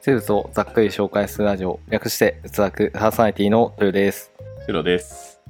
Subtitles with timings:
[0.00, 4.32] 生物をざっくり紹介するラジオ、略して哲学パーソナリティの豊です。
[4.64, 5.40] シロです。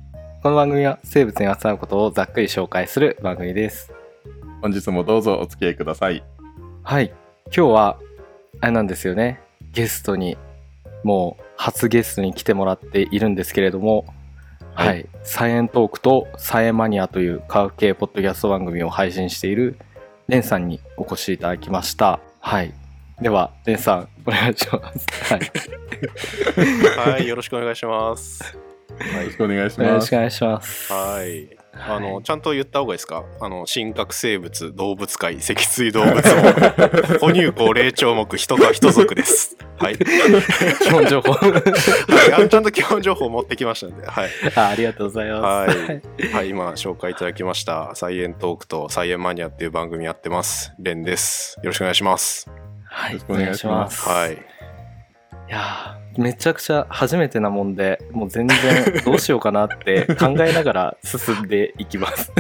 [0.43, 3.93] この番組は生物にまつわることをざっくり紹介する番組です。
[4.63, 6.25] 本日もどうぞお付き合いください。
[6.83, 7.13] はい。
[7.55, 7.99] 今日は、
[8.61, 9.39] あれなんですよね。
[9.73, 10.39] ゲストに、
[11.05, 14.07] もう初ゲストに来てもらっているんですけれども、
[14.73, 14.89] はい。
[14.89, 19.79] はいサイエントークとサイエンマニアという科学系ポッドキャスト番組を配信している
[20.27, 22.21] レンさんにお越しいただきました。
[22.41, 22.73] はい。
[23.21, 25.07] では、レンさん、お願いします。
[25.35, 25.39] は
[27.09, 27.11] い。
[27.13, 28.43] はい、よろしくお願いします。
[28.53, 30.07] よろしくお願いしよろます。
[30.07, 30.93] しくお願いします。
[30.93, 31.57] はい。
[31.75, 33.25] あはの、いちゃんと言った方がいいですか？
[33.41, 36.21] あの、真核生物、動物界、脊椎動物を、
[37.21, 39.57] 哺乳綱、霊長目、人か人族です。
[39.79, 39.99] はい。
[39.99, 41.49] 基本情報は
[42.31, 44.29] い、あのちゃんと基本情報持ってきましたんで、はい。
[44.57, 45.77] あありがとうございます。
[45.79, 46.03] はい。
[46.33, 50.73] はい、今紹介いただきました、サイエントークとサイエンマニアっていう番組やってます。
[50.81, 51.57] レンです。
[51.63, 52.49] よろしくお願いします。
[52.99, 54.35] はい、お願いしますはい。
[54.35, 54.37] い
[55.51, 58.57] やーめちゃくちゃ初めてなもんで、もう全然
[59.05, 62.33] どうしようかなって考えながら進んでいきます。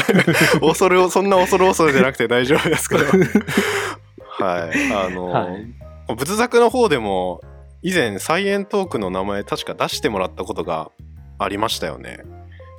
[0.60, 3.04] 恐る、そんな恐る恐るじゃなくて大丈夫ですけど。
[4.42, 4.92] はい。
[4.94, 6.14] あの、はい。
[6.16, 7.42] 仏作の方でも
[7.82, 10.90] 以前サイエントークの名前確か出してもらったことが
[11.38, 12.20] ありましたよね。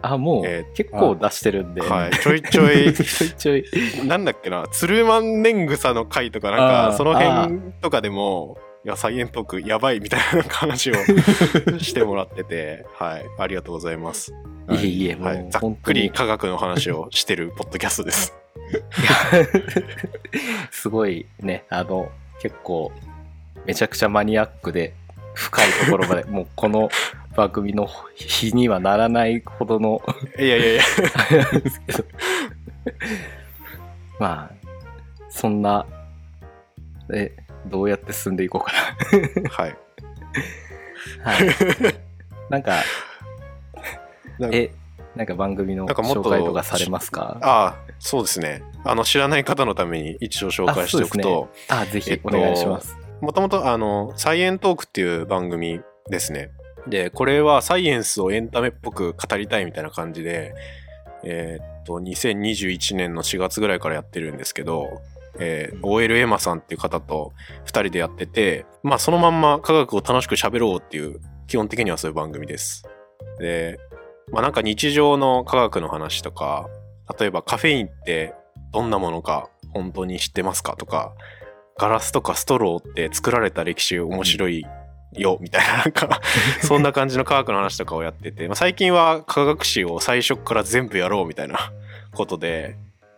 [0.02, 1.82] あ、もうえ結構出してるんで。
[1.82, 2.12] はい。
[2.12, 4.08] ちょいちょい、 ちょいちょい。
[4.08, 10.96] なんだっけな、ツルマンネングサの回とかなんあーかその辺とかでも、いや、サイエントークやばいみたいな話を
[11.80, 13.26] してもらってて、はい。
[13.38, 14.34] ありがとうございます。
[14.72, 15.46] いえいえ、もう、はい。
[15.50, 18.34] ざっくり科学の話をしてるポッドキャストです。
[20.72, 22.10] すごいね、あの、
[22.42, 22.92] 結構、
[23.66, 24.94] めちゃくちゃマニアックで、
[25.34, 26.90] 深いところまで、もうこの
[27.36, 30.02] 番組の日にはならないほどの
[30.38, 30.82] いやいやいや。
[31.52, 32.04] なんですけど
[34.20, 34.52] まあ
[35.30, 35.86] そんな
[37.14, 37.36] え
[37.68, 38.72] どうやって進んでいこうか
[39.52, 39.78] はい。
[41.24, 41.48] なはい
[42.50, 42.84] なんか
[44.52, 44.72] え
[45.16, 47.38] なんか番組の紹介とかされますか？
[47.42, 48.64] ああ、そうですね。
[48.86, 56.52] あの、知らない方のために一応紹介しておくあと、あぜひえっとお願いします、もともとあの、サイエントークっていう番組ですね。
[56.88, 60.54] で、これはサイエンスをエンタメっぽく語りたいみたいな感じで、
[61.24, 65.02] えーっと、2021年の4月ぐらいからやってるんですけど、
[65.40, 67.34] えー OL エマさんっていう方と
[67.66, 72.84] 2人でやってて、まあそのまんま科学を楽しく喋ろうっていう、基本的にはそういう番組です。
[73.40, 73.80] で、
[74.32, 76.68] まあなんか日常の科学の話とか、
[77.20, 78.34] 例えばカフェインって
[78.72, 81.14] どんなものか本当に知ってますかとか、
[81.78, 84.66] ガラスとかストローって作られた歴史面白い
[85.14, 86.22] よ、みたいな、なんか、
[86.62, 91.72] そんな感じの科学の話とかをやってて、まあ、最近は科学史を最初から全部やろうみたいな
[92.14, 92.76] ことで、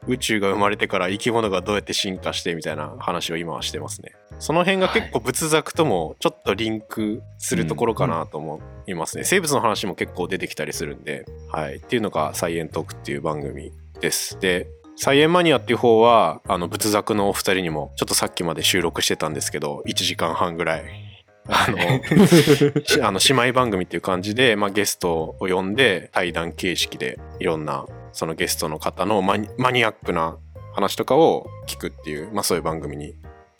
[0.07, 4.13] 宇宙が生まれてから生き物がどうやって進化してみたいな話を今はしてますね。
[4.39, 9.23] その辺が結構仏作ともちょっとリンクするところかなと思いますね。
[9.23, 11.75] 生物の話も結構出てきたりするんで、はい。
[11.75, 14.39] っていうのがサイエントークっていう番組です。
[14.39, 21.10] で、サイエンマニアっていう方は、あの、仏作のお二人にも、ちょっとさっきまで収録してたんですけど、1時間半ぐらい。
[21.47, 21.77] あの、
[22.85, 30.37] し あの姉妹番組っていう感じで、まあ、ゲストを呼んで対談形式でいろんなそのゲストの方のマニマニアックな
[30.73, 33.15] 話とかを聞くっていう、まあ、そういう番組に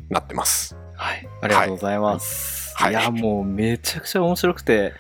[0.09, 0.75] なってます。
[0.95, 1.27] はい。
[1.41, 2.91] ありがとうございます、はい。
[2.91, 4.93] い、やもうめちゃくちゃ面白くて。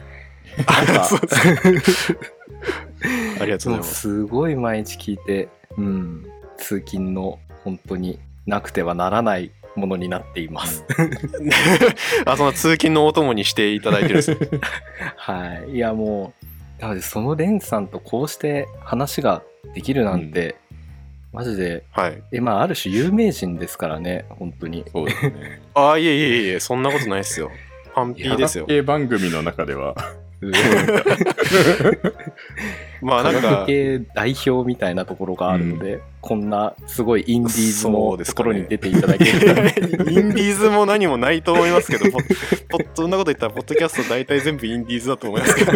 [0.65, 1.27] あ りがとうご
[3.57, 3.95] ざいます。
[4.01, 6.25] すごい毎日聞いて、うん、
[6.57, 10.85] 通勤の本当になくてはならないものになっています。
[12.25, 14.37] あその通勤のお供にしていただいてるんですね
[15.17, 15.71] はい。
[15.71, 16.33] いやも
[16.79, 19.43] う、なのでそのレンさんとこうして話が
[19.73, 20.55] できるなんて、
[21.33, 22.21] マジで、はい。
[22.33, 24.83] え、まあある種有名人ですからね、本当に。
[24.91, 25.61] そうですね。
[25.73, 27.51] ああ、いえいえいえ、そんなことないですよ。
[27.93, 28.65] パンピーですよ。
[28.65, 29.95] 系番組の中では、
[33.01, 39.31] まあなんか系代表みたいなところがあるので、こんなすごいインディーズのところに出ていただける。
[40.11, 42.05] インディーズも何もないと思いますけど、
[42.95, 45.71] そんなこと言ったら、ポッドキャスト大体全部インディーズだと思いますけど。
[45.73, 45.75] い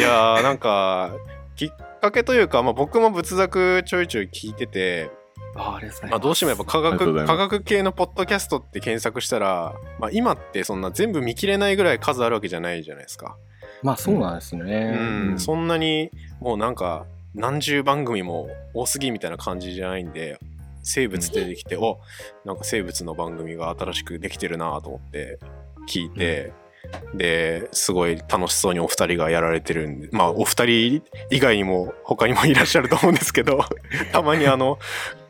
[0.00, 1.12] やー、なんか、
[1.56, 5.10] きっかけというか、まあ、僕も仏作ちょいちょい聞いてて、
[5.54, 6.10] あありがとうございます。
[6.10, 13.36] まあ、どうしてもやっぱ科学、科学系のポッドキャストって検索したら、まあ、今ってそんな全部見切れないぐらい数あるわけじゃないじゃないですか。
[13.82, 14.96] まあそうなんですね。
[14.96, 16.10] うん、そんなに
[16.40, 20.38] もうなんか何十番組も多すぎみたいな感じじゃないんで
[20.82, 21.98] 生物出てきて、お
[22.44, 25.38] なんか生物の番組が新しくできてるなと思って
[25.88, 26.52] 聞いて、
[27.14, 33.64] で、すごい楽しそうにお二人がやられてるんで、まあお二人以外にも他にもいらっしゃると思うんですけど、
[34.12, 34.78] たまにあの、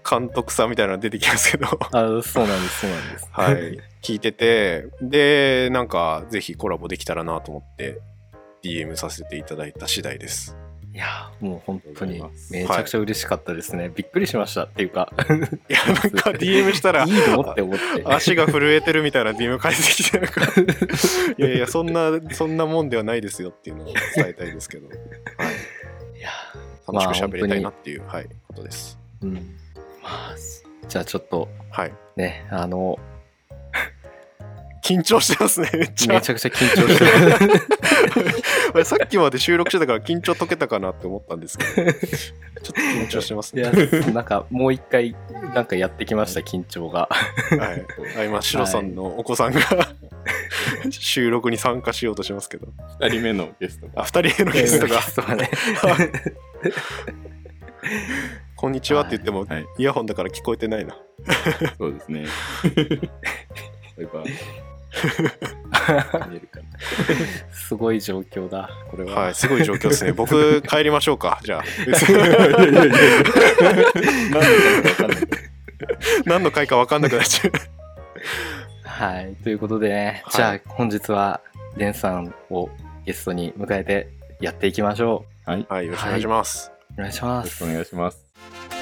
[0.08, 3.28] 監督さんみたいなの出てきますけど、あそうなんですそうなんです。
[3.30, 8.00] はい、 聞いてて、で、なんかぜひコラボできたらなと思って
[8.64, 10.56] DM させていただいた次第です。
[10.94, 15.10] いやもう本当にめちゃくちゃ嬉しかったですね、びっくりしましたっていうか。
[15.70, 18.04] いや、なんか DM したらい、いのって思って。
[18.04, 20.42] 足が震えてるみたいな DM 返ってきて、なんか、
[21.38, 24.96] いやいや、そんな、そんなもんではないですよっていうのを伝えたいですけど、はい、
[26.18, 26.30] いや
[26.86, 28.98] 楽しく喋りたいなっていう、はい、ことです。
[29.22, 29.34] うん。
[29.34, 29.40] ま
[30.04, 30.34] あ
[30.88, 31.92] じゃあちょっとはい。
[32.16, 32.98] ねあの
[34.84, 36.20] 緊張してますね、めっちゃ。
[36.20, 37.62] くちゃ緊張してる
[38.74, 43.62] 俺さっきまで収録してたから緊張解けたかなって思ったんですけど、ちょっと緊張してますね。
[43.62, 43.72] いや
[44.12, 45.14] なんかもう一回
[45.54, 47.86] なんかやってきました緊張がはい。
[48.18, 49.60] あ今、シロさんのお子さんが
[50.90, 52.68] 収録に参加しようとしますけど。
[53.00, 54.02] 二人目のゲストが。
[54.02, 55.50] あ、二人目のゲストが、ストがね
[58.56, 59.66] こんにちはって言っても、はい。
[59.78, 60.96] イヤホンだから聞こえてないな。
[61.78, 62.26] そうですね。
[63.96, 64.71] バイバイ。
[66.28, 66.64] 見えるかな。
[67.52, 70.12] すごい状況だこれは、はい、すごい状況ですね。
[70.14, 71.64] 僕、帰りましょうか、じゃあ。
[74.30, 75.18] 何のか分かんない。
[76.24, 77.52] 何の回か分かんなくなっちゃう。
[78.84, 81.40] はいということでね、はいじゃあ本日は
[81.76, 82.68] レンさんを
[83.04, 84.08] ゲストに迎えて
[84.40, 85.60] やっていきましょはい。
[85.60, 86.70] よはい、よろしくお願いします。
[86.90, 88.81] うお願いしますろしくお願いします。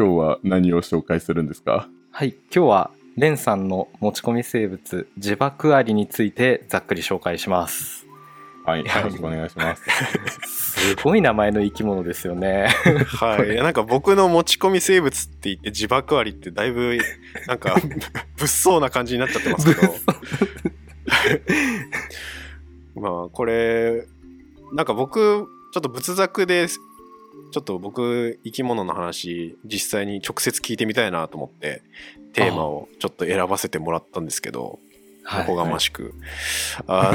[0.00, 1.86] 今日は何を紹介するんですか？
[2.10, 8.06] はい今日はレンさんの持ち込み生物ジバクアリについてざっくり紹介します
[8.64, 8.80] はい。
[8.80, 9.82] よろしくお願いします。
[10.80, 12.68] すごい名前の生き物ですよね
[13.08, 13.56] はい。
[13.56, 16.96] なんか僕の持ち込み生物って言って自爆ありってだいぶ、
[17.46, 17.74] なんか、
[18.38, 19.94] 物騒な感じになっちゃってますけど。
[23.00, 24.06] まあ、これ、
[24.72, 26.66] なんか僕、ちょっと仏作で、
[27.52, 31.82] ちょっと僕、生き物の話、実際に直接聞いてみたいなと思って、
[32.32, 34.78] テーマをちょっと選ばせてもらったんですけど、
[35.42, 36.14] おこがましく。
[36.86, 37.12] あ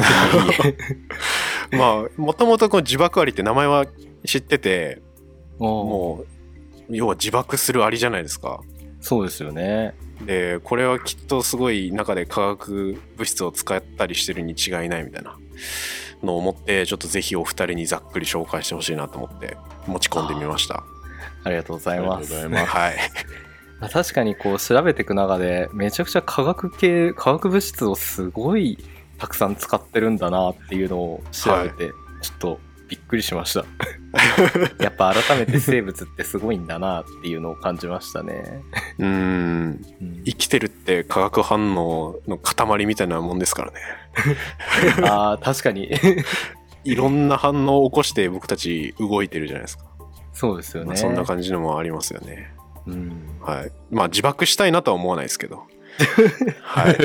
[1.71, 3.85] の まあ、もともとこの自爆アリって名前は
[4.25, 5.01] 知ってて、
[5.59, 6.25] もも
[6.89, 8.61] う、要は自爆するアリじゃないですか。
[8.61, 9.95] うそうですよね。
[10.25, 15.37] で、これはきっとすごい中で化学物質を使ったりしてるに違いないみたいな
[16.23, 19.57] のを思って、ちょっとぜひお二人にざっくり紹介してほしいなと思って
[19.87, 20.83] 持ち込んでみました。
[21.43, 22.33] ありがとうございます。
[22.47, 22.95] はい。
[23.79, 28.77] まあ確かにこう調べていく中でめちゃくちゃ化学系化学物質をすごい
[29.17, 31.91] たくさん使ってるんだなっていうのを調べて、
[32.21, 33.65] ちょっとびっくりしました
[34.83, 38.61] やっぱ改めて生物ってすごいんだなっていうのを感じましたね、
[38.99, 39.81] うーん。
[40.01, 43.79] うん生きてるって化学反応の塊みたいなもんですからね。
[45.07, 45.91] あー確かに
[46.83, 49.85] いろんな反応を起こして僕たち動いてるじゃないですか。
[50.33, 52.51] そうですよね、まあ、そんな感じのもありますよね。
[52.87, 53.71] うんはい。
[53.91, 55.63] まあ自爆したいなとは思わないですけど。
[56.61, 56.97] はい。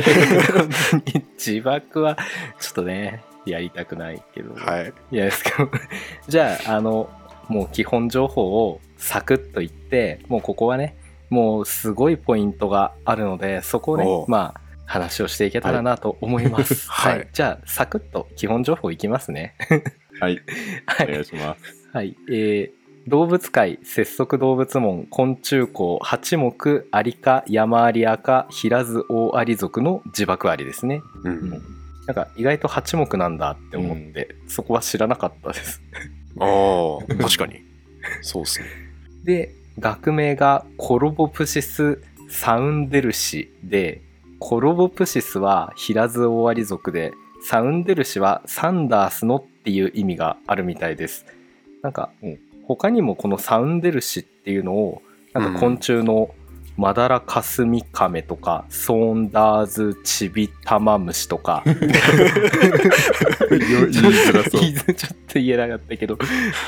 [1.39, 2.17] 自爆は
[2.59, 4.93] ちょっとねやりたくないけど、はい。
[5.11, 5.71] いやですけど
[6.29, 7.09] じゃああの
[7.49, 10.97] もう基本情報をサクッと言ってもうここはね
[11.31, 16.91] もうすごいポイントがあるのでそこをねまあ話をしていけたらなと思います。
[16.91, 19.55] は はいい、じゃあサクッと基本情報いきますね。
[20.21, 20.43] はい。
[20.87, 21.89] はい、お願いします。
[21.93, 31.03] はいえー動物界節足動物門昆虫綱八目アリ科山アリア科平津大アリ属の自爆アリですね。
[31.25, 31.80] うん。
[32.07, 35.83] なんか意外と八目なんだって思って、そこは知らなかったです。
[36.39, 37.63] ああ、 確かに。
[38.23, 38.67] そうですね。
[39.25, 44.03] で学名がコロボプシス・サウンデルシで
[44.39, 51.27] コロボプシスは平津オアリ属でサウンデルシはサンダースのっていう意味があるみたいです
[51.83, 55.03] なんかうん他にもこのサウンデルシっていうのを
[55.33, 56.35] なんか昆虫の
[56.81, 61.63] マダラカスミカメとかソーンダーズチビタマムシとか。
[61.67, 61.93] 言いづ
[64.33, 64.61] らそう。
[64.63, 66.17] 言いづちょっと言えなかったけど。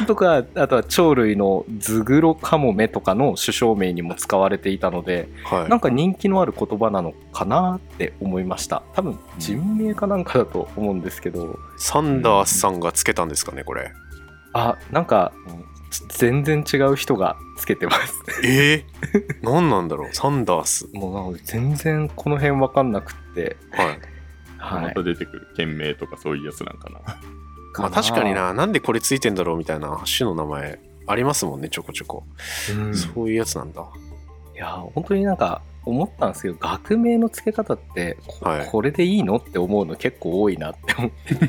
[0.06, 5.68] とかあとは鳥類のズグロカモメとかの首相名にも使われていたのではい。
[5.70, 8.82] なんか人気のある言葉なのかなって思いました。
[8.92, 11.58] 多分人名かなんかだと思うんですけど。
[11.78, 13.90] サンダースさんがつけたんですかね、これ。
[14.52, 15.32] あなんか
[16.08, 18.86] 全然違う人がつけてますええ
[19.42, 20.14] 何なんだろう？
[20.14, 20.88] サンダース。
[20.92, 23.86] もう全然この辺わかんなくってはい。
[24.58, 27.00] はいまた出てくる県名とかそういうやつなんかな。
[27.78, 32.24] まあ確かにな、なんでこれついてんだろうみたいな種の名前ありますもんね、ちょこちょこ。
[32.76, 33.82] うんそういうやつなんだ。
[34.54, 41.48] いや、本当になんか思ったんですけど、学名の付け方ってこ、はいこれでいいのって思うの結構多いなって思ってて。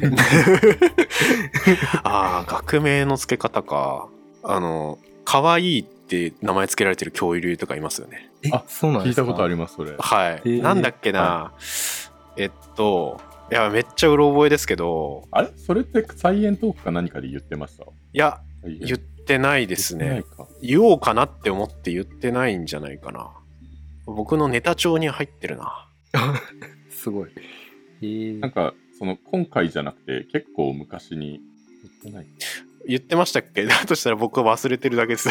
[2.03, 4.07] ああ、学名の付け方か。
[4.43, 8.29] あの、可愛いって名前付けられてる恐竜とかいますよね。
[8.43, 9.21] えあそうなんですか？
[9.21, 10.41] 聞いたことありますそれはい。
[10.43, 11.53] ーなんだっけな、
[12.37, 13.21] えっと、
[13.51, 15.51] いや、めっちゃうろ覚えですけど、あれ？
[15.57, 17.83] それってサイエントークか何かで言ってました？
[17.85, 20.23] いや、言言ってないですね。
[20.35, 23.29] か言おうかなって思って言ってないんじゃないかな。
[24.05, 25.87] 僕のネタ帳に入ってるな。
[26.91, 27.29] すごい。
[28.01, 31.39] えーなんかその今回じゃなくて結構昔に
[32.03, 32.27] 言ってない？
[32.87, 33.65] 言ってましたっけ？
[33.65, 35.29] だとしたら僕は忘れてるだけです。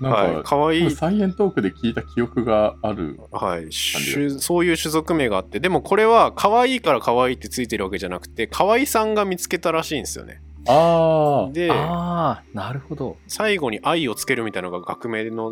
[0.00, 0.42] なんか、はい。
[0.44, 0.90] 可愛い。
[0.90, 5.60] サイエントークで聞いた記憶があるはい、そういう種族名があって。
[5.60, 10.40] でもこれは可愛いから可愛いってついてるわけじゃなくて可愛さんが見つけたらしいんですよね。
[10.68, 13.16] あでああ、なるほど。
[13.26, 15.50] 最後に愛をつけるみたいなのが学名の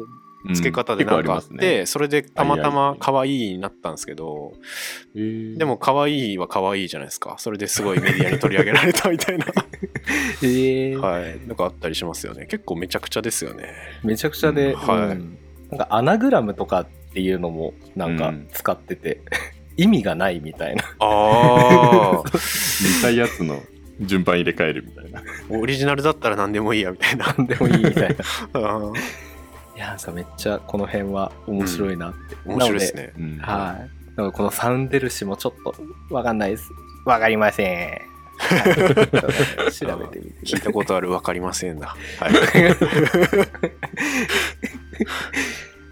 [0.48, 1.24] あ付け方でなん。
[1.24, 1.86] かあって、結構りますね。
[1.86, 4.52] それでたまたま可愛いになったんですけど。
[5.16, 5.58] えー。
[5.58, 7.34] でも可愛いは可愛いじゃないですか。
[7.38, 9.46] それですごいメディアに取り上げられたみたいな
[10.42, 10.98] えー。
[10.98, 11.40] はい。
[11.46, 12.46] なんかあったりしますよね。
[12.46, 13.72] 結構めちゃくちゃですよね。
[14.02, 14.80] めちゃくちゃで、うん。
[14.80, 14.98] はい。
[14.98, 15.38] うん。
[15.70, 18.48] なんかアナグラムとかっていうのもなんかうん。
[18.52, 19.20] 使ってて、
[19.76, 20.84] 意味がないみたいな。
[20.98, 23.62] ああ 似たやつの
[24.00, 25.22] 順番入れ替えるみたいな。
[25.50, 27.26] オリジナルだったら何でもいいやみたいな。
[27.26, 28.14] なんでもいいみたいな。
[29.76, 32.36] いや、なんかめっちゃこの辺は面白いなって。
[32.44, 33.12] 面白いですね。
[33.18, 34.32] うんはい。
[34.32, 35.74] このサンデル氏もちょっと
[36.14, 36.70] わかんないです。
[37.06, 38.09] わかりません。
[38.40, 40.46] は い調べてみて。
[40.46, 41.88] 聞いたことある分かりませんな。
[41.88, 41.96] は
[42.28, 42.32] い。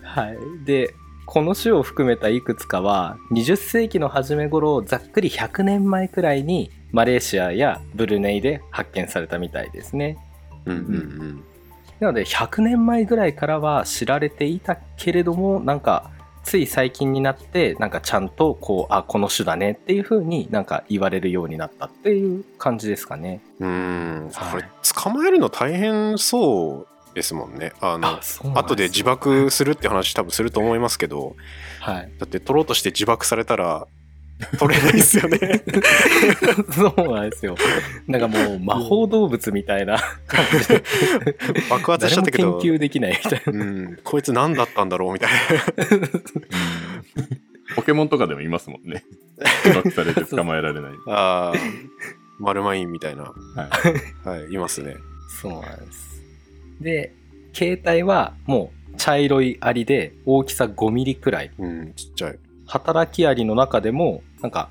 [0.02, 0.38] はい。
[0.64, 0.94] で、
[1.26, 10.16] この種を含めたいくつかは、20世紀の初め頃、ざっくり100年前くらいに、マレーシアやブルネイで発見されたみたいですね。
[10.64, 11.44] うんうん
[12.00, 16.10] なので、100年前ぐらいからは知られていたけれども、なんか、
[16.48, 23.42] つい最近になって、なんかちゃんと、こう、あ、この種だねっていう風になんか言われるようになったっていう感じですかね。
[23.60, 24.30] うん。
[24.50, 24.64] これ、
[24.94, 27.74] 捕まえるの大変そうですもんね。
[27.82, 31.36] あの、そうなん後で自爆するって話多分すると思いますけど、
[31.80, 32.10] はい。
[32.18, 33.86] だって取ろうとして自爆されたら、
[34.58, 35.38] 取れないですよね。
[36.70, 37.56] そうなんですよ。
[38.06, 40.84] なんかもう魔法動物みたいな感じで。
[41.68, 43.64] 爆発しちゃったけど、誰も研究できないみたいな。
[43.64, 45.30] うん、こいつ何だったんだろうみたい
[47.74, 49.04] ポケモンとかでもいますもんね
[49.64, 50.98] 自爆されて捕まえられないな。
[51.06, 51.54] ああ、
[52.38, 53.24] マルマインみたいな。
[53.24, 53.32] は
[54.24, 54.96] いはい、いますね。
[55.40, 56.22] そうなんです。
[56.80, 57.12] で、
[57.52, 61.50] 形態はもう茶色いアリで大きさ5ミリくらい。
[61.58, 62.38] うん、ちっちゃい。
[62.68, 64.68] 働きアリの中でも、なんか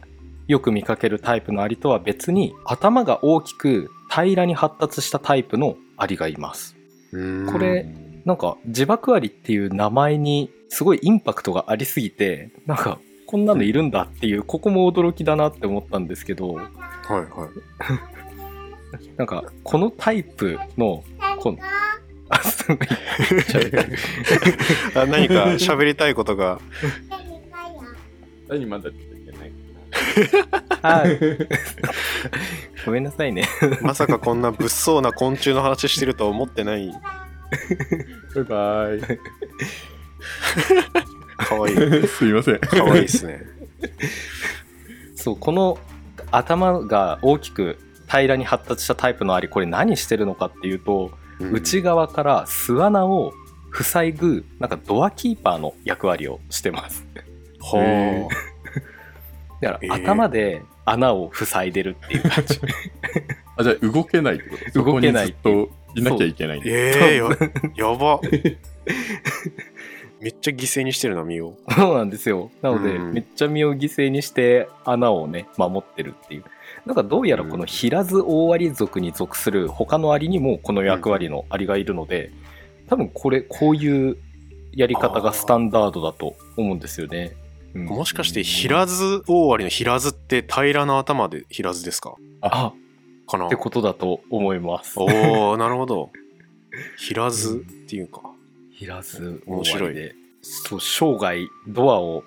[0.48, 6.77] よく見かけるタイプのアリとは別に頭が大きく平らに発達したタイプのアリがいます。
[7.12, 7.86] うんこれ
[8.25, 16.66] なんか自爆アリっていう名前にすごいインパクトがありすぎて、なんかこんなのいるんだっていう、ここも驚きだなって思ったんですけど、はい
[17.13, 17.27] はい。
[19.18, 21.04] なんかこのタイプの、
[21.39, 21.58] この。
[22.30, 22.38] あ
[25.08, 26.60] 何か喋りたいことが。
[28.48, 29.51] 何まだちょっといけない
[30.82, 31.04] あ
[32.86, 33.44] ごめんなさいね。
[33.82, 36.92] まさかこんな物騒な昆虫の話してるとは思ってない。
[38.36, 39.00] バイバイ
[41.38, 42.08] かわいい。
[42.08, 43.42] すいませんかわいいですね。
[45.16, 45.77] そう、この
[46.32, 47.77] 頭が大きく
[48.08, 53.32] 平らに発達したタイプのアリ、これ何してるのかっていうと、うん内側から巣穴を
[53.72, 57.06] 塞ぐ、なんかドアキーパーの役割をしてます。
[57.75, 58.29] は
[59.62, 62.59] だからえー頭で穴を塞いでるっていう感じ。
[63.57, 64.83] あじゃあ動けないってこと？
[64.83, 65.50] 動けないそこ
[65.95, 66.62] にずっといなきゃいけないあ。
[66.65, 68.21] ええや、やば。
[70.19, 71.55] めっちゃ犠牲にしてるな、身を。
[71.69, 72.50] そうなんですよ。
[72.62, 76.43] なので、うんめっちゃ身を犠牲にして穴をね、守ってるっていう。
[76.86, 82.31] なんかどうやらこのヒラズオオアリ族に属する他のアリにもこの役割のアリがいるので、
[82.88, 84.17] 多分これ、こういう
[84.71, 87.36] やり方がスタンダードだと思うんですよね。
[87.74, 92.15] うんもしかして、平津大割の平津って平らな頭で平津ですか？
[92.41, 92.74] あ、
[93.27, 93.47] かな？
[93.47, 95.00] ってことだと思います。
[95.00, 96.12] おー、なるほど。
[96.97, 98.21] 平津っていうか。
[98.71, 102.24] ヒラズ面白いで、そう、生涯ドアを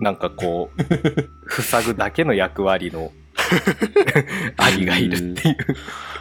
[0.00, 0.82] なんかこう、
[1.62, 3.12] 塞ぐだけの役割の
[4.56, 5.56] アリがいるっていう。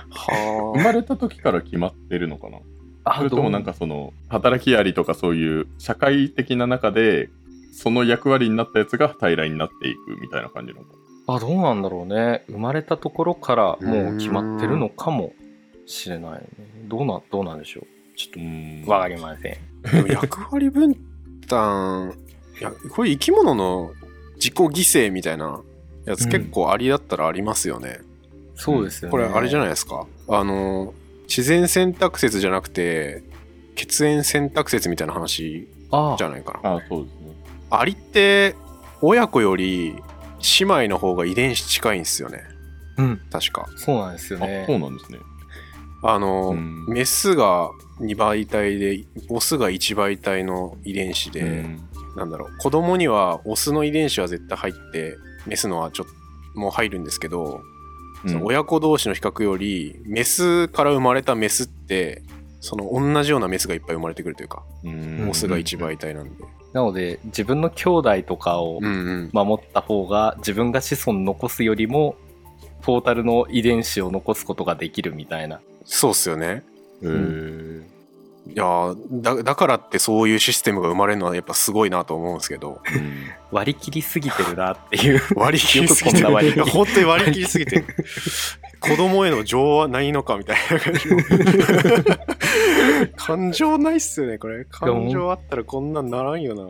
[0.10, 2.60] は生まれた時から決まってるのかな？
[3.04, 7.30] あそれともなんかその働きアリとかそういう社会的な中で
[7.78, 10.96] その役割になったやつが平らになっていくみたいな感じなのか
[11.28, 12.44] あ、どうなんだろうね。
[12.48, 15.34] 生まれたところからもう決まってるのかも
[15.86, 16.48] しれないね。
[16.88, 18.16] どうな、どうなんでしょう。
[18.16, 20.08] ちょっうんと、わかりません。
[20.08, 20.96] 役割分
[21.48, 22.14] 担、
[22.60, 23.92] いや、これ生き物の
[24.38, 24.70] 自己犠
[25.10, 25.62] 牲みたいな
[26.06, 28.00] やつうん結構ありだったらありますよね。
[28.56, 29.12] そうですよね。
[29.12, 30.08] これあれじゃいないですか。
[30.30, 30.96] あの、
[31.28, 33.22] 自然選択説じゃなくて、
[33.76, 36.72] 血縁選択説みたいな話あじゃないかな。
[36.72, 37.37] ああ、そうですね。
[37.70, 38.56] アリって
[39.02, 39.96] 親子より
[40.60, 42.44] 姉妹の方が遺伝子近いんですよね。
[42.98, 43.22] うん。
[43.32, 43.68] 確か。
[43.76, 44.66] そうなんですよあ、ね。
[44.68, 45.20] そうなんですね。
[46.04, 47.70] あの、うんメスが
[48.00, 51.80] 2倍体で、オスが1倍体の遺伝子で、うん
[52.16, 56.08] なんだろう、子供にはオスの遺伝子は絶対入って、メスのはちょっ
[56.54, 57.62] ともう入るんですけど、
[58.26, 62.24] その親子同士の比較より、メスから生まれたメスって、
[62.60, 66.32] その同じようなメスがいっぱい生まれてくるというか、うんオスが1倍体なんで。
[66.78, 68.90] なので、自分の兄弟とかをうんう
[69.24, 69.30] ん。
[69.34, 72.16] 守った方が、自分が子孫残すよりも、
[72.84, 75.60] トータルの遺伝子を残すことができるみたいな。
[75.86, 76.64] そうっすよね。
[77.02, 77.67] へー
[78.54, 82.82] いやーだだからってそういうシステムが生まれるのはやっぱすごいなと思うんですけど。
[82.94, 83.32] うん。
[83.52, 85.22] 割り切りすぎてるなっていう。
[85.36, 86.66] 割り切りすぎてよくこんな割り切り。
[86.66, 87.84] いや本当に割り切りすぎて
[88.80, 91.18] 子供への情はないのかみたいな感じの。
[93.16, 94.66] 感情ないっすよねこれ。
[94.66, 96.64] 感情あったらこんなんならんよな。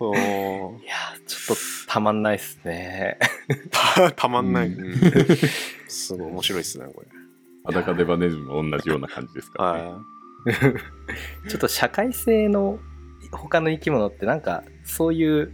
[0.00, 3.18] おーいやー、ちょっとたまんないっすね。
[3.70, 4.84] たたまんない、うん。
[4.84, 4.96] うん
[5.88, 7.08] すごい面白いっすねこれ。
[7.64, 9.90] 裸デバネズミも同じような感じですからね。
[9.90, 9.98] は
[11.48, 12.78] ちょっと社会性の
[13.32, 15.52] 他の生き物ってなんか、そういう、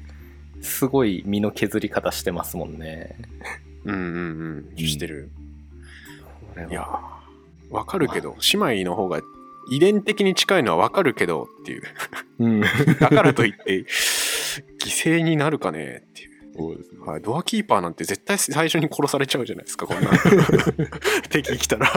[0.61, 3.16] すごい身の削り方してますもんね。
[3.84, 5.30] いうんうんうんしてる、
[6.54, 9.20] これはいやーわかるけど姉妹の方が
[9.70, 11.82] 遺伝的に近いのはわかるけどっていう
[12.40, 12.61] うん。
[13.00, 13.87] だからといって、犠
[14.80, 16.04] 牲になるかね。
[16.54, 16.99] そうですね。
[17.04, 20.11] はい、ドアキーパーなんて絶対最初に殺されちゃうじゃないですか、こんな。
[21.30, 21.90] 敵来たら。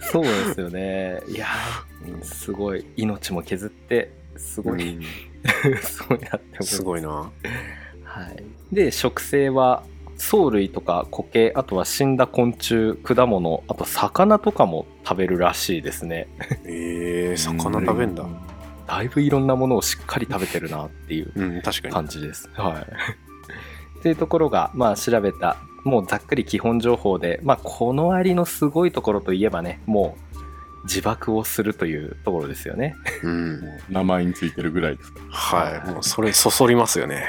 [0.00, 1.20] そうですよね。
[1.28, 2.84] いやー、すごい。
[2.96, 4.98] 命も削って、すごい、
[5.82, 7.08] すごいなって思いますごいな。
[7.08, 7.30] は
[8.70, 8.74] い。
[8.74, 9.84] で、食性は、
[10.20, 16.28] 藻類とか苔、あとは死んだ昆虫、果物、あと魚とかも食べるらしいですね。
[16.66, 18.28] えー、魚食べんだう。
[18.86, 21.94] だいぶいろんなものをしっかり食べてるなっていううん、確かに。
[21.94, 22.50] 感じです。
[22.52, 22.86] はい。
[24.00, 30.30] っていうところが、まあ調べた、もうざっくり基本情報で、まあこのアリのすごいところといえばね、もう
[30.84, 32.96] 自爆をするというところですよね。
[33.22, 33.60] うん。
[33.90, 35.90] 名前についてるぐらいですかはい。
[35.90, 37.28] もうそれ、そそりますよね。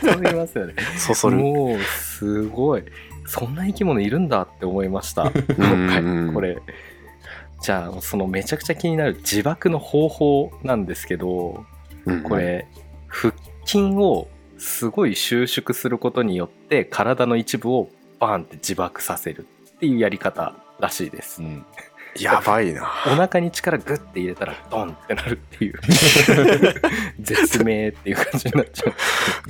[0.00, 0.74] そう言いますよね。
[0.96, 1.36] そそる。
[1.36, 2.84] もうすごい。
[3.26, 5.24] そんな生き物いるんだって思いました。
[5.24, 6.56] うん今回、うんこれ。
[7.60, 11.64] じゃあ、そのめちゃくちゃ気になる自爆の方法なんですけど、
[12.06, 12.36] うんこ。
[12.36, 12.68] れ、
[13.08, 13.34] 腹
[13.64, 14.28] 筋を
[14.58, 21.42] すごい収縮することによって体の一部をバーンって自爆させるっていうやり方らしいです。
[21.42, 21.64] うん。
[22.18, 22.82] やばいな。
[23.08, 25.74] お腹に力グッて入れたらドンってなるっていう
[27.18, 28.92] 絶命っていう感じになっちゃ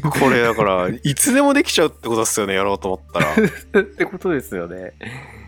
[0.08, 3.34] これだから、いつでもできちゃうってことですよね、やろうと思ったら。
[3.34, 4.94] う ってことですよね。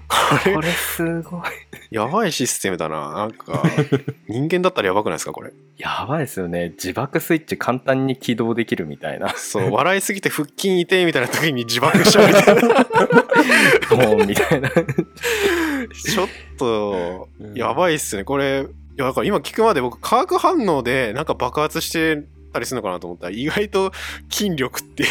[0.08, 1.42] これすごい。
[1.90, 3.12] やばいシステムだな。
[3.12, 3.62] なんか、
[4.28, 5.52] 人間だったらやばくないですか、これ？
[5.78, 6.70] やばいですよね。
[6.70, 9.30] 自爆スイッチ簡単に起動できるみたいな。
[9.36, 12.62] そう、笑いすぎて腹筋痛いみたいな時に自爆しちゃうみたいな。
[13.90, 14.70] ボーンみたいな。
[14.70, 18.24] ちょっと、やばいっすね。
[18.24, 23.92] これ、いや、だから今聞くまで僕、化学反応でなんか爆発してたりするのかなと思ったら、意外と
[24.30, 25.10] 筋力っていう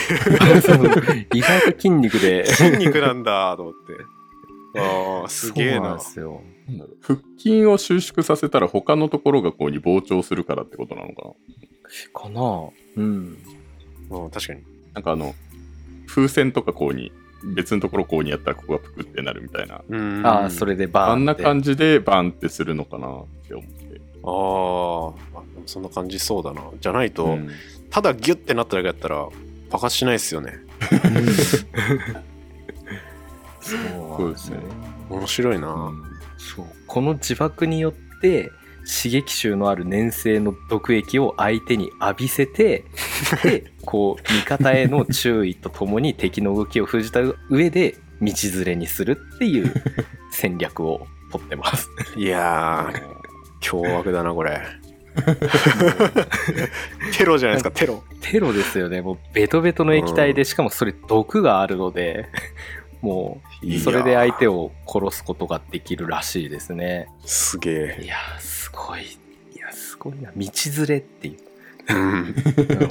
[1.34, 2.46] 意外と筋肉で。
[2.50, 4.15] 筋肉なんだと思って。
[4.78, 6.04] ああ、すげえなそうなんで。
[6.04, 6.42] すよ。
[6.68, 11.24] なんだろう腹筋を収縮させたら他のところがこうに膨張するからってことなのか
[12.14, 13.38] なかなうん。
[14.10, 14.64] うん、確かに。
[14.94, 15.34] なんかあの、
[16.08, 17.12] 風船とかこうに、
[17.56, 19.82] 別のところこうにやったらここがプクってなるみたいな。
[19.88, 21.20] うんああ、それでバーンって。
[21.20, 24.02] あんな感じでバンってするのかなって思って。
[24.24, 26.64] あーあ、そんな感じそうだな。
[26.80, 27.50] じゃないと、うん
[27.92, 29.30] ただギュッてなっただけだったら、
[29.70, 30.52] 爆発しないっすよね。
[33.70, 34.64] そうですよね。
[35.10, 35.68] 面白いな。
[35.74, 36.66] うんそう。
[36.88, 38.52] この自爆によって、
[38.86, 42.86] 刺激臭のある粘性の毒液を相手に浴びせて、
[43.44, 49.74] で、こう、味方への注意とともに敵の動きを封じた上で、道連れにするっていう
[50.32, 51.90] 戦略を取ってます。
[52.16, 53.02] いやー、
[53.60, 54.62] 凶悪だな、これ。
[57.18, 58.04] テロじゃないですか、テロ。
[58.22, 59.02] テロですよね。
[59.02, 62.28] もうベトベトの液体で、しかもそれ毒があるので、
[63.06, 67.08] もう、それで相手を殺すことができるらしいですね。
[67.24, 68.02] すげえ。
[68.04, 69.04] いやー、すごい。
[69.04, 69.06] い
[69.60, 70.32] や、すごいな。
[70.36, 71.38] 道連れっていう。
[71.88, 72.34] うん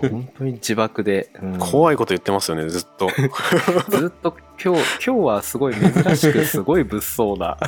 [0.08, 3.08] 本当に自爆で、うん怖いこと言ってますよね、ずっと。
[3.90, 7.58] ずっと今日、今日はすごい珍しくすごい物騒な。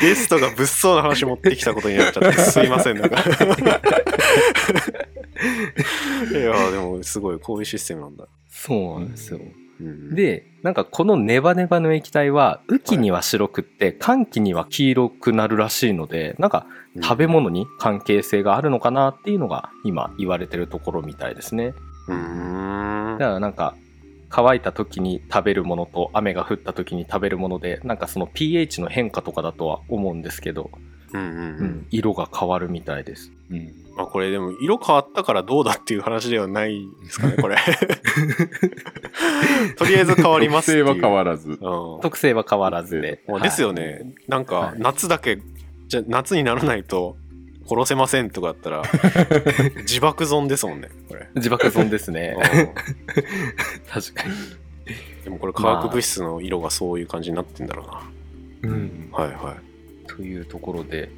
[0.00, 3.16] ゲストが物騒な話持ってきたことになっちゃって、すいません、なんか。
[6.32, 8.26] いや、でもすごい、こういうシステムなんだ。
[8.48, 9.38] そうなんですよ。
[9.38, 9.52] うん、
[10.14, 16.66] で、なんかこのネバネバの液体は、雨季には白くって、寒気には黄色くなるらしいので、なんか
[17.00, 21.74] 食べ物に関係性があるのかなっていうのが今言われてるところみたいですね。
[22.08, 23.74] うーんだからなんか
[24.28, 30.70] 乾いた時に食べるものと雨が降った時に食べるものでなんかその pH の変化とかだとは思うんですけど、
[31.12, 33.30] うんうんううんん、色が変わるみたいです。
[33.50, 33.74] うん。
[33.96, 37.56] まあこれでも色変わったからどうだっていう話ではないですかね、これ。
[39.76, 40.86] とりあえず変わりますっていう。
[40.86, 41.48] 特性は変わらず。
[41.50, 41.58] うん
[42.00, 43.22] 特性は変わらずで。
[43.26, 44.14] まあですよね。
[44.28, 45.38] なんかはい夏だけ、
[45.88, 47.16] じゃ夏にならないと
[47.68, 48.82] 殺せませんとかだったら、
[49.82, 51.20] 自爆損ですもんね、これ。
[51.20, 51.28] はい。
[51.36, 52.36] 自爆損ですね。
[52.36, 52.40] う
[53.90, 54.30] 確かに。
[54.30, 54.34] ん
[55.24, 57.84] でもこれ化学物質の色がそういう感じになってんだろ
[58.62, 58.70] うな。
[58.70, 59.08] うん。
[59.12, 60.08] はいはい。
[60.08, 61.10] というところで。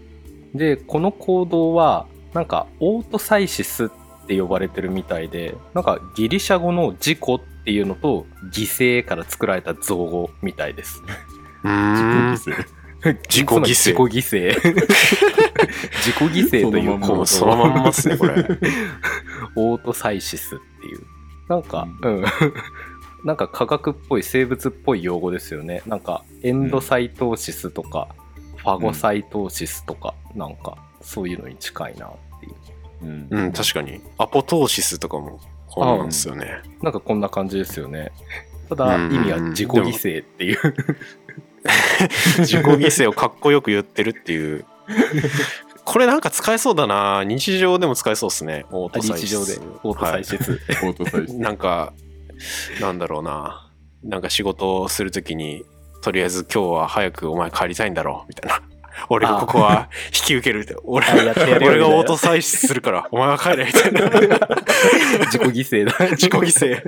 [0.55, 3.89] で、この行動は、なんか、オートサイシスっ
[4.27, 11.03] て呼ばれてるみたいで、なんか、ギリシャ語の自己っていうのと、犠牲から作られた造語みたいです。
[11.63, 12.85] 自己犠牲
[13.29, 14.55] 自己犠牲自己犠牲。
[16.01, 18.33] 自己犠牲 という行動もうそのまんまっすね、これ。
[19.57, 21.03] オートサイシスっていう。
[21.49, 22.25] なんか、うん。
[23.25, 25.83] なんか科学っぽい、生物っぽい用語ですよね。
[25.87, 28.09] なんか、エンドサイトーシスとか、
[28.57, 32.55] ファゴサイトーシスとか、なんか、そういうのに近いなっていう。
[33.03, 34.01] うんうん、確かに。
[34.19, 35.41] アポトーシスとかも、
[35.75, 36.63] こうなんですよね。
[36.83, 38.13] なんかこんな感じですよね。
[38.69, 40.59] ただ、うん意味は自己犠牲っていう。
[42.39, 44.65] 自己犠牲をかっこよく言ってるっていう。
[45.85, 48.67] これなんか使えそうだな日常でも使えそうですね。
[48.71, 50.61] オートサイシス日常で、オートサイシス。
[50.83, 51.37] オートサイズ。
[51.39, 51.93] なんか、
[52.81, 53.71] なんだろうな。
[54.03, 55.65] なんか仕事をするときに、
[56.03, 58.74] とりあえず今日は早くお前帰りたいんだろうみたいな。
[59.09, 60.77] 俺がここは引き受けるって。
[60.85, 64.01] 俺あやってやるよ俺がオートサイシスするから、お前は帰れみたいな。
[65.27, 65.95] 自己犠牲だ。
[66.17, 66.83] 自己犠牲。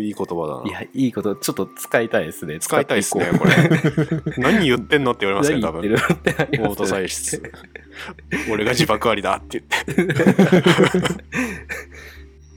[0.00, 0.68] いい言葉だな。
[0.68, 2.60] いや、いいこと、ちょっと使いたいですね。
[2.60, 3.52] 使いたいですね、これ。
[4.36, 5.80] 何言ってんのって言われますね、多分。
[5.80, 7.42] オートサイシス。
[8.50, 9.62] 俺が自爆ありだって
[9.96, 10.24] 言って。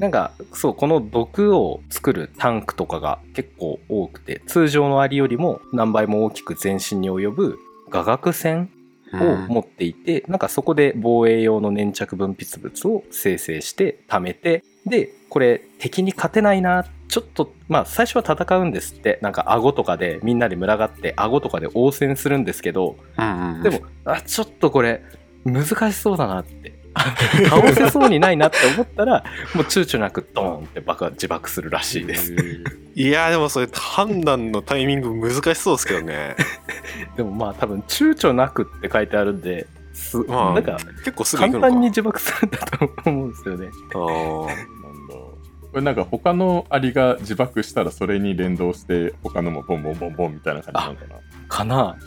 [0.02, 7.60] なんか、そう、この毒を作るタンクとかが結構多くて、通常のアリよりも何倍も大きく全身に及ぶ
[7.92, 8.72] 画学線
[9.14, 25.04] を持っていて、なんかそこで防衛用の粘着分泌物を生成して貯めて、で、これ敵に勝てないな、ちょっと、まあ最初は戦うんですって、なんか顎とかでみんなで群がって顎とかで応戦するんですけど、うんうんでも、あ、ちょっとこれ
[25.46, 26.81] 難しそうだなって。
[27.50, 29.24] 倒せそうにないなって思ったら、
[29.54, 32.36] もう躊躇なくドーンって爆発自爆するらしいです。
[32.94, 36.36] いやでもそれ判断のタイミング難しそうですけどね。
[37.16, 41.42] でもまあ多分躊躇なくって書いてあるんで、すまあなんか結構すぐ。
[41.42, 43.70] 簡単に自爆するんだと思うんですよね。
[43.94, 44.62] あーなんだ
[45.72, 51.22] これなんか他のアリが自爆したらそれに連動して他のもボンボンボンボンみたいな感じなのかな。
[51.48, 51.98] かな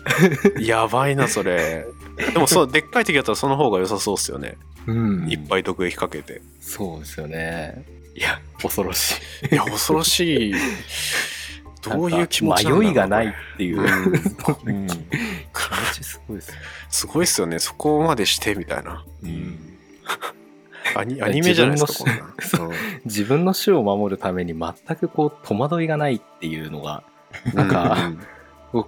[0.61, 1.87] やばいな、それ。
[2.33, 4.57] でもそう、でっかい敵だったらその方が良さそうっすよね。
[4.87, 6.43] うんいっぱい毒液かけて。
[6.61, 7.85] そうですよね。
[8.15, 9.55] いや、恐ろしい。
[9.55, 10.55] いや、恐ろしい。
[11.83, 13.81] どういう気持ちなんだろう迷いがないっていう。
[13.81, 14.95] うん気うん持
[15.93, 16.59] ちすごいですね。
[16.89, 17.59] すごいっすよね。
[17.59, 19.05] そこまでしてみたいな。
[19.23, 19.59] うん
[20.97, 22.73] アニアニメじゃないですか、こん自なん。
[23.05, 27.03] 自分の死を守るために全くこう戸惑いがないっていうのが、
[27.53, 28.13] なんか、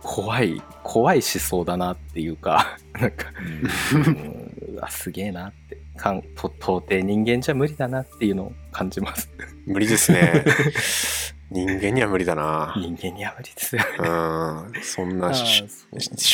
[0.02, 3.26] 怖い、怖い思想だなっていうか、なんか、
[4.74, 9.30] う わすげえなってかんと到底人間じゃ無理だなっていうのを感じます
[9.66, 10.44] 無理ですね。
[11.50, 12.74] 人間には無理だな。
[12.76, 14.82] 人間には無理ですようん。
[14.82, 15.32] そんな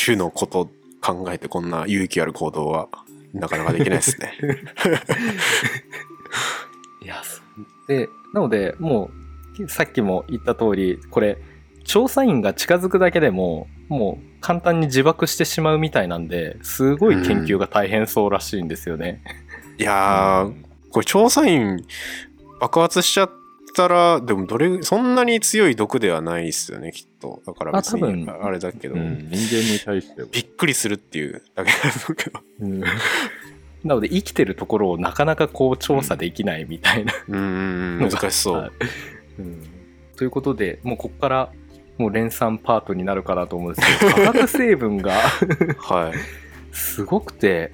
[0.05, 0.71] 種のこと
[1.03, 2.89] 考えてこんな勇気ある行動は
[3.35, 4.33] なかなかできないですね。
[7.03, 7.23] いや
[7.89, 9.11] でなのでも
[9.59, 11.39] うさっきも言った通りこれ
[11.85, 19.23] 調査員が近づくだけでももう簡単に自爆してしまうみたいなんですごい研究が大変そうらしいんですよね、
[19.79, 20.55] いやー、
[20.91, 21.85] これ調査員
[22.61, 23.31] 爆発しちゃっ
[23.75, 27.43] たら、でもどれ、そんなに強い毒ではないですよね、きっと。
[27.47, 30.29] だから別にあれだけど、うん人間に対しては。
[30.31, 32.41] びっくりするっていうだけなんだけど。
[32.61, 32.85] うん
[33.85, 38.73] なので生きてるところをなかなかこう調査できないみたいなうんうんうん、難しそう。
[39.41, 39.63] うん
[40.17, 41.53] ということでもうここから
[41.99, 45.13] もう連産パートになるかなと思うんですけど、化学成分が
[45.79, 47.73] はい、すごくて、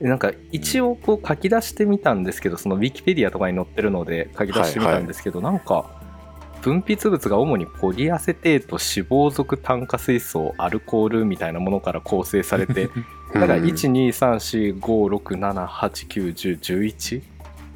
[0.00, 6.06] なんか一応こう書き出してみたんですけど、そのウィキペディアとかに載ってるので書き出してみたんですけど、はいはい、なんか
[6.66, 12.90] 分泌物が主にポリアセテート、脂肪属炭化水素、アルコールみたいなものから構成されて、
[13.32, 17.22] だから1、2、3、4、5、6、7、8、9、10、11。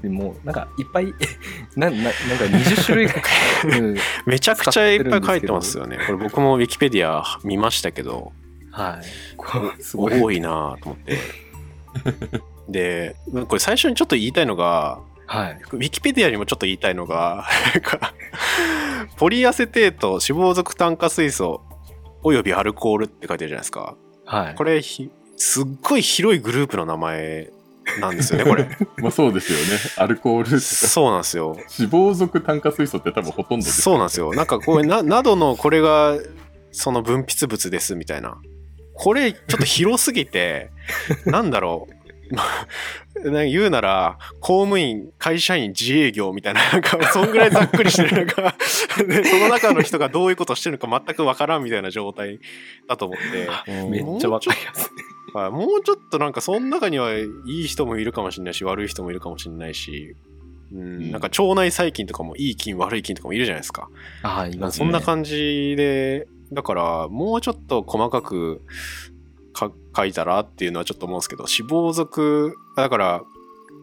[0.02, 1.14] でもうなんかいっぱい
[1.76, 2.10] なななんか
[2.44, 3.08] 20種類、
[4.26, 5.98] めちゃくちゃいっぱい書いてますよね。
[6.06, 8.32] これ僕もウィキペディア見ましたけど。
[8.70, 9.36] はい。
[9.36, 10.20] こすごい。
[10.20, 11.18] 多いなと思って。
[12.68, 13.16] で
[13.48, 17.46] これ最初にちょっと言いたいのがはい、ウィキペディアにもちょっと言いたいのが
[19.16, 21.62] ポリアセテート脂肪属炭化水素
[22.24, 27.52] およびアルコールって書いてるじゃないですか、はい、これすっごい広いグループの名前
[28.00, 28.68] なんですよね、これ。
[28.98, 29.64] まあそうですよね。
[29.96, 31.56] アルコールそうなんですよ。
[31.78, 34.32] 脂肪属炭化水素って多分ほとんどそうなんですよ。
[34.32, 36.18] なんかこれな、 などのこれが
[36.72, 38.38] その分泌物ですみたいな。
[38.94, 40.70] これちょっと広すぎて、
[41.24, 42.00] なんだろう。
[43.22, 48.54] 言うなら、公務員、会社員、自営業みたいな、なんか、そんぐらいざっくりしてる、なんか、
[49.04, 52.38] でその中の人がどういうことしてるのか全くわからんみたいな状態
[52.88, 60.16] だと思って、うんめっちゃわかりやすいはいもうちょっとなんか、その中にはいい人もいるかもしれないし、悪い人もいるかもしれないし、
[60.72, 63.88] うん、うんなんか腸内細菌とかもいい菌、悪い菌とかもいるじゃないですか。
[64.22, 68.62] ああいますそんな感じで、だからもうちょっと細かく
[69.52, 73.22] か書いたらっていうのはちょっと思うんですけど、脂肪属、だから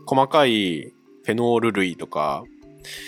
[0.06, 2.44] 細かいフェノール類とか、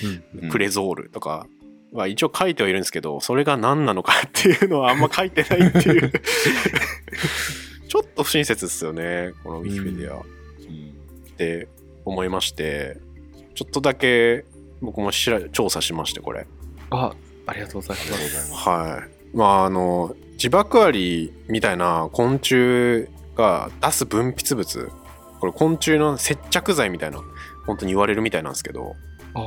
[0.04, 1.48] うんプレゾールとか
[1.94, 6.12] は一応書いてはいるんですけど、それが何なのかっていうのはあんま書いてないっていう。
[7.90, 10.24] ちょっと不親切ですよね、このウィキペディアっ
[11.36, 11.68] て
[12.06, 12.98] 思いまして、
[13.56, 14.46] ちょっとだけ
[14.82, 16.48] 僕も調査しまして、これ。
[16.92, 17.12] あ
[17.46, 18.54] ありがとうございます。
[18.54, 19.20] はい。
[19.36, 24.92] まああの自爆アリみたいな昆虫が出す分泌物
[25.40, 27.20] これ昆虫の接着剤みたいな
[27.66, 28.96] 本当に言われるみたいなんですけど
[29.34, 29.42] あ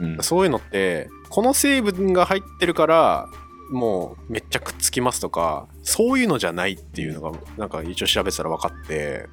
[0.00, 3.28] うんそういうのってこの成分が入ってるから
[3.70, 9.26] もうめっちゃくっつきますとかそういうのじゃないっていうのがなんか一応調べてたら分かって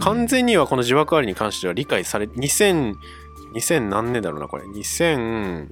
[0.00, 2.94] 完全にはこの自爆アリに関しては理解され2000
[3.54, 4.64] 2000何年だろうなこれ。
[4.64, 5.68] 2000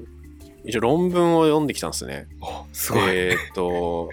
[0.64, 2.26] 一応論文を読んできたんですね。
[2.42, 4.10] あすごい、えーっと、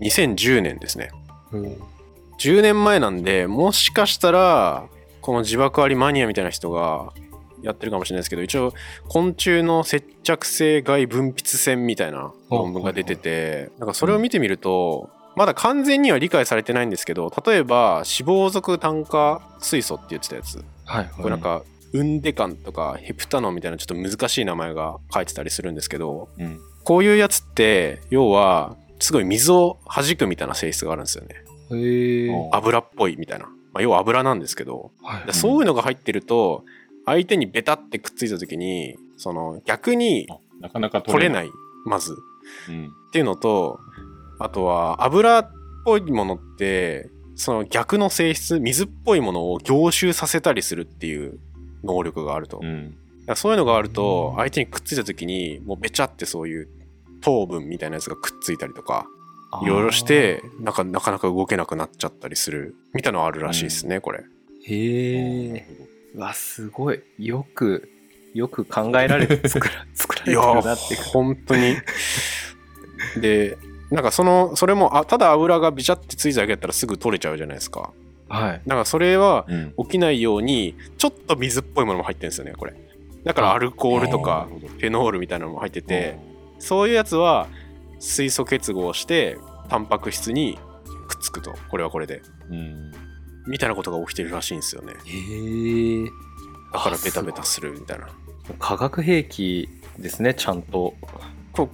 [0.00, 1.10] 2010年ですね。
[1.52, 1.76] うん。
[2.38, 4.88] 10年前なんで、もしかしたら、
[5.20, 7.12] この自爆ありマニアみたいな人が
[7.66, 8.72] やってるかもしれないですけど、一応、
[9.08, 26.58] 昆虫の接着性外分泌線みたいな論文が出てて、なんかそれを見てみると、まだ完全には理解されてないんですけど、例えば、脂肪属炭化水素って言ってたやつ、はいこれなんか、ウンデカンとかヘプタノンみたいなちょっと難しい名前が書いてたりするんですけど、うん。
[26.84, 31.44] こういうやつって、要は、すごい水を弾くみたいな性質があるんですよね。
[32.52, 33.46] 油っぽいみたいな。
[33.72, 35.26] まあ、要は油なんですけど、はい。
[35.26, 36.64] でそういうのが入ってると、
[37.06, 41.46] 相手にベタってくっついた時に、その逆にあなかなか取れない。
[41.46, 41.50] い、
[41.86, 42.16] まず。
[42.68, 42.86] うん。
[42.86, 43.78] っていうのと、
[44.38, 45.50] あとは油っ
[45.84, 51.38] ぽいものって、その逆の性質、水っぽいものを凝集させたりするっていう
[51.84, 52.60] 能力があると。
[52.62, 52.90] うん。
[52.90, 52.96] だか
[53.28, 56.68] らそういうのがあると、相手にくっついた時に、もうべちゃってそういう
[57.20, 59.06] 糖分みたいなやつがくっついたりとか、
[59.62, 64.20] いろいろして、なんかなかなか動けなくなっちゃったりする、みたいなのあるらしいですね、これ。
[64.20, 64.24] へ
[64.68, 67.88] えうわすごいよく
[68.34, 71.76] よく考えられて 作ら作られてるなって本当に。
[73.20, 73.56] で、
[73.90, 77.92] なんかその、それも、あただ油がビチャってついただけだったらすぐ取れちゃうじゃないですか。
[78.28, 82.74] はいだからそれはうん起きないように、ちょっと水っぽいものも入ってるんですよね、これ。
[83.24, 86.18] だからアルコールとかフェノールみたいなのも入ってて、
[86.58, 87.48] そういうやつは
[87.98, 90.58] 水素結合して、タンパク質に
[91.08, 91.54] くっつくと。
[91.70, 92.22] これはこれで。
[92.50, 93.05] うん
[93.46, 94.94] みたいなことが起きてるらしいんですよね。
[95.04, 96.04] へえ
[96.72, 98.08] だからベタベタするみたいな。
[98.58, 100.94] 化学兵器ですねちゃんと
[101.52, 101.70] ここ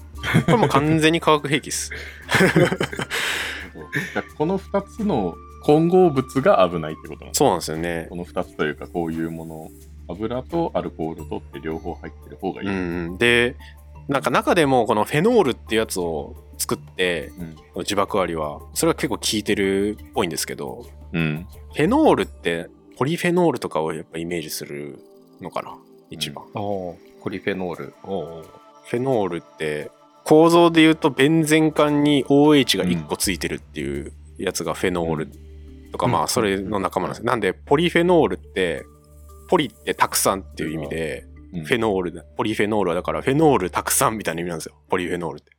[0.48, 1.90] れもう完全に化学兵器っす。
[4.38, 8.06] この2つの混合物が危ないってことなんですそうなんですよね。
[8.08, 9.70] この2つというかこういうもの
[10.08, 12.72] 油とアルコールとって両方入ってる方がいい、う
[13.12, 13.56] ん、で
[14.08, 24.98] なんか中でもこのフェノールっていうやつを作ってうん自爆割はそれは結構効いてるっぽいんですけどうんフェノールってポリフェノールとかをやっぱイメージする
[25.40, 25.76] のかな？
[26.10, 27.94] 一番、おポリフェノール。
[28.04, 28.42] お
[28.84, 29.90] フェノールって
[30.24, 35.28] 構造で言うとベンゼン管に OH が1個ついてるっていうやつがフェノール
[35.90, 36.12] とか、うん。
[36.12, 37.18] まあそれの仲間なんです。
[37.20, 38.84] よなんでポリフェノールって
[39.48, 41.64] ポリってたくさんっていう意味で、うん。
[41.64, 44.74] フェノールだポリフェノールはだからフェノールたくさんみたいな意味なんですよ。
[44.88, 45.52] ポリフェノールって。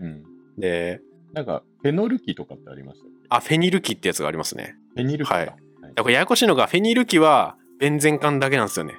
[0.00, 0.24] うん。
[0.58, 1.00] で
[1.32, 4.74] なんかフェノルキとかってありましたあフェニル基ってやつがありますね。
[4.94, 5.36] フェニルキか。
[5.36, 5.46] はい。
[5.46, 5.56] はい。
[5.94, 8.94] だからややこしいのが、フェニル基は、ベンゼン環だけなんですよね。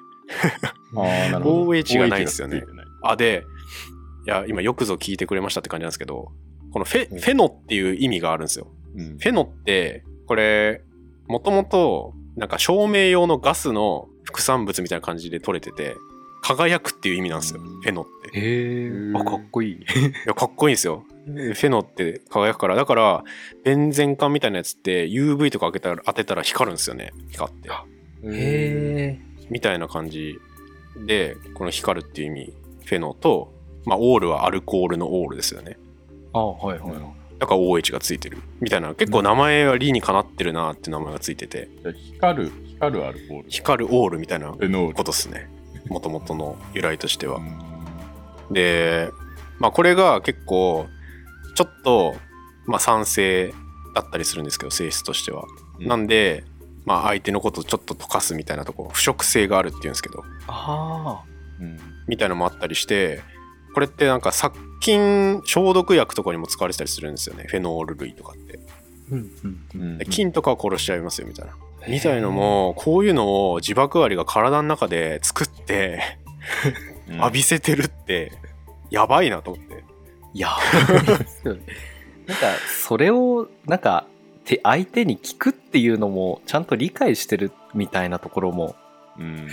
[0.95, 1.67] ああ、なるほど。
[1.71, 2.57] OH がないんですよね。
[2.57, 2.63] OH
[3.03, 3.43] あ、で、
[4.25, 6.31] いや、今よくぞ聞いてくれましたって感じなんですけど、
[6.71, 7.19] このフェ、うん。
[7.19, 8.67] フェノっていう意味があるんですよ。
[8.95, 9.17] うん。
[9.17, 10.81] フェノって、これ、
[11.27, 15.95] もともと、なんか照明用のガスの副産物みたいな感じで取れてて、
[16.41, 18.37] 輝くっていう意味なんですよ、うんフェノって。
[18.37, 19.85] いへえあかっこいい
[20.25, 21.05] や、かっこいいんですよ。
[21.25, 23.23] フェノって輝くから、だから、
[23.63, 27.69] ベンゼン管みたいなやつって UV とか当てたら当てたら光るんですよね、光って。
[27.69, 27.75] へ
[28.23, 30.39] えみたいな感じ
[31.05, 32.53] で、この光るっていう意味、
[32.85, 33.53] フェノと、
[33.85, 35.77] まあ、オールはアルコールのオールですよね。
[36.33, 37.01] あはいはいはい
[37.41, 38.37] だから OH がついてる。
[38.59, 41.69] みたいな、結構名前は理にかなってるなって名前がついてて、
[42.13, 43.49] 光る、光るアルコール。
[43.49, 44.51] 光るオールみたいな。
[44.51, 44.57] こ
[45.03, 45.49] とですね。
[45.91, 47.41] もともとの由来としてはう。
[48.51, 49.11] んで、
[49.59, 50.87] まあこれが結構、
[51.55, 52.15] ちょっと、
[52.65, 53.53] まあ酸性
[53.93, 55.43] だったりするんですけど、性質としては。
[55.79, 56.43] うんなんで、
[56.85, 61.23] まあ相手のことをちょっと溶かすみたいなところ、腐食性があるっていうんですけど、あ
[61.59, 63.21] うんみたいなのもあったりして、
[63.73, 67.45] これってなんか殺菌消毒薬とかにも使われてたりするんですよね。
[67.47, 68.59] フェノール類とかって。
[68.59, 68.71] あ
[69.11, 71.53] うんうんうんで菌とかは殺しちゃいますよみたいな。
[71.87, 76.17] みたいのも、こういうのを自爆アリが体の中で作って
[77.09, 77.17] うん。
[77.17, 78.31] 浴びせてるって、
[78.89, 79.83] やばいなと思って。
[80.33, 80.49] いや
[81.19, 81.61] ですよね。
[82.27, 82.47] なんか
[82.83, 84.05] それをなんか
[84.45, 88.75] て相手に聞くっていうのもちゃんと理解してるみたいなところも
[89.17, 89.47] うん。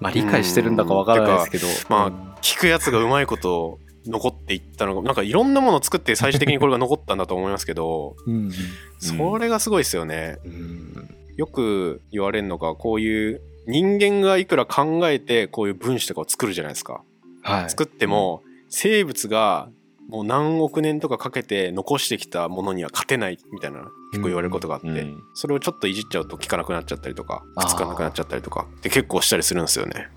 [0.00, 1.66] まあ理解してるんだかわからないですけど。
[1.88, 2.12] まあうん。
[2.42, 8.52] 聞くやつがうまいこと残っていったのが、なんかいろんなものを作って最終的にこれが残ったんだと思いますけど、うん。
[8.98, 10.38] それがすごいですよね。
[10.44, 17.02] うんよく言われるのが、こういう人間がいくら考えてこういう分子とかを作るじゃないですか。
[17.42, 17.70] はい。
[17.70, 19.68] 作っても生物が
[20.08, 30.08] もう何億年とかかけて残してきたものには勝てないみたいな結構言われることがあって、うんそれをちょっといじっちゃうと効かなくなっちゃったりとかくっつかなくなっちゃったりとかって結構したりするんですよね。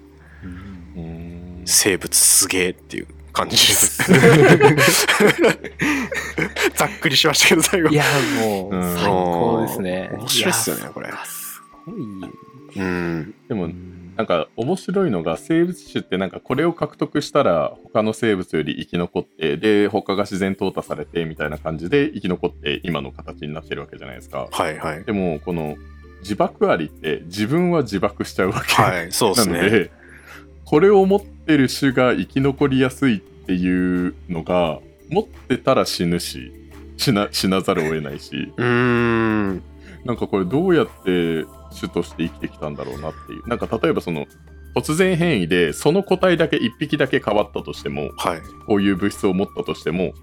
[0.43, 1.03] うん。
[1.03, 1.05] う
[1.61, 3.07] ん生物すげえっていう
[3.39, 4.11] 感じです。
[6.75, 7.89] ざっくりしましたけど最後。
[7.89, 8.03] いや
[8.41, 10.09] もううん最高ですね。
[10.13, 11.09] 面白いっすよねやこれ。
[11.25, 11.95] すごい。
[12.75, 13.33] うん。
[13.47, 14.13] でも、うん。
[14.17, 24.49] なんか面白いのが生物種ってなんかこれを獲得したら他の生物より生き残ってで他が自然淘汰されてみたいな感じで生き残って今の形になってるわけじゃないですか。
[24.51, 25.05] はいはい。
[25.05, 25.77] でもこの
[26.19, 29.89] 自爆アリって自分は自爆しちゃうわけ、はいそうですね。
[30.65, 36.51] これを持ってる種が生き残りやすいっていうのが持ってたら死ぬし
[36.97, 38.53] 死な死なざるを得ないし。
[38.55, 39.63] うーん。
[40.05, 41.45] なんかこれどうやって
[41.77, 43.47] 種として生きてきたんだろうなっていう。
[43.47, 44.27] なんか例えばその
[44.75, 48.41] 突然変異でその個体だけ1匹だけ変わったとしてもはい。
[48.67, 50.13] こういう物質を持ったとしても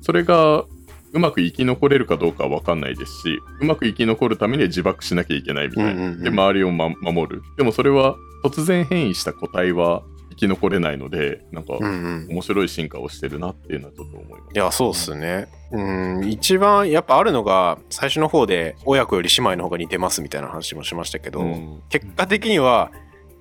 [0.00, 0.64] それが
[1.12, 7.42] うまく生き残れるかどうかは分かんないですしうまく生き残るためには自爆しなきゃいけないみたいな、うんうんうんで周りを、ま、守る。
[7.58, 12.28] でもそれは突然変異した個体は生き残れないのでなんかうんうん。
[12.30, 15.48] 面白い進化をしてるなっていうのはちょっと思います、いや、そうっすね。
[15.70, 21.82] うん、一番やっぱあるのが、最初の方で親子より姉妹の方が似てますみたいな話もしましたけど、うん。
[21.88, 22.90] 結果的には、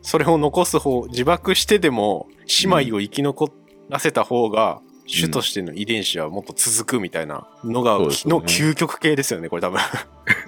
[0.02, 2.28] それを残す方、自爆してでも、
[2.64, 3.50] 姉妹を生き残
[3.90, 9.80] らせた方が、種としての遺伝子はもっと続くみたいなのが、そうですよねの究極系ですよね、これ多分。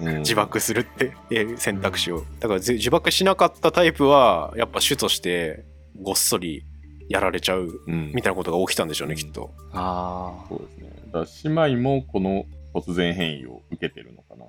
[0.00, 0.18] うん。
[0.18, 1.12] 自爆するって
[1.56, 2.24] 選択肢を。
[2.40, 5.64] だからぜ自爆しなかったタイプは、やっぱ種として
[6.00, 6.64] ごっそり
[7.08, 9.52] やられちゃううんみたいなことが起きたんでしょうね、きっと。
[9.72, 10.90] あそうですね。
[11.06, 14.44] だから姉妹もこの突然変異を受けてるのかな。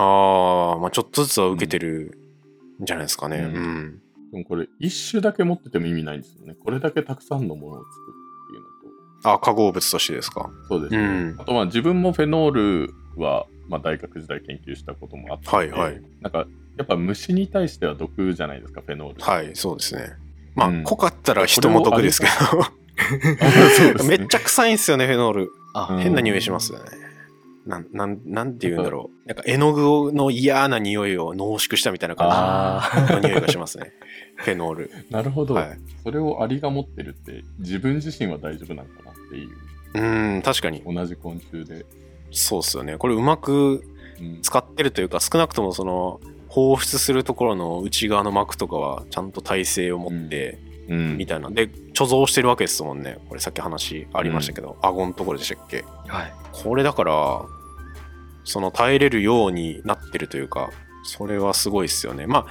[0.00, 2.18] ああ、まあちょっとずつは受けてる
[2.82, 3.38] んじゃないですかね。
[3.38, 3.40] う。
[3.42, 6.54] うんんでもこれ一種だけ持ってても意味ないんですよね。
[6.54, 8.14] これだけたくさんのものを作る
[8.46, 10.50] っていうのあ、化合物としてですか。
[10.68, 10.68] と。
[10.68, 10.98] そうですね。
[10.98, 16.46] うんあとまあ自分もフェノールは、まあ、大学時代研究したこともあって、はいはいなんか
[16.78, 19.22] やっぱ虫に対しては毒じゃないですか、フェノール。
[19.22, 20.14] はい、そうですね。
[20.56, 22.26] まあ、うん濃かったら人も毒ですけ
[23.98, 25.50] ど、めっちゃ臭いんすよね、フェノール。
[25.74, 26.84] あうん変な匂いしますよね。
[27.66, 29.28] なん、なん、なんて言うんだろう。
[29.28, 33.92] なんか絵の具の嫌な匂いを濃縮したみたいな感あじの匂いがしますね。
[34.36, 34.90] フェノール。
[35.10, 35.78] なるほど、はい。
[36.04, 39.50] それをアリが持ってるって自分自身は大丈夫なのかなっていう。
[39.94, 40.82] うん、確かに。
[40.86, 41.84] 同じ昆虫で。
[42.30, 42.96] そうっすよね。
[42.98, 43.82] これうまく
[44.20, 46.20] うん使ってるというか、少なくともその、
[46.56, 51.50] 放出するところの内側の膜とかはちゃんと耐性を持って、うんみたいな。
[51.50, 53.18] で、貯蔵してるわけですもんね。
[53.28, 55.84] これさっき話ありましたけど、顎のところでしたっけ？
[56.06, 57.42] はいこれだから、
[58.44, 60.70] その耐えれるようになってるというか、
[61.04, 62.26] それはすごいですよね。
[62.26, 62.46] まあ、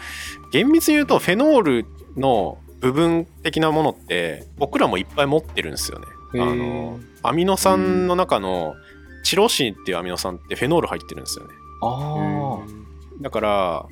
[0.52, 6.06] 厳密に言うと、フェノールの部分的なものって、僕らもいっぱい持ってるんですよね。
[6.34, 8.76] あの、アミノ酸の中の、
[9.24, 11.54] チロシンっていうアミノ酸ってフェノール入ってるんですよね。
[11.82, 12.60] あ
[13.22, 13.86] だから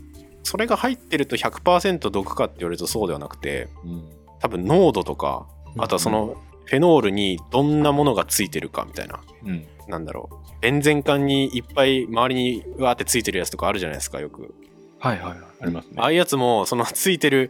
[0.43, 4.09] それが入ってると100%毒かって言われるとそうではなくてうん。
[4.39, 5.47] 多分濃度とか
[5.77, 9.65] あとはそのフェノールにどんなものがついてるかみたいなうん。
[9.87, 10.61] なんだろう。
[10.61, 14.53] ベンゼン管にいっぱい周りにわーってついてるやつとかあるじゃないですかよく。
[14.99, 15.39] はいはいはい。
[15.61, 15.95] ありますね。
[15.97, 17.49] ああいうやつもそのついてる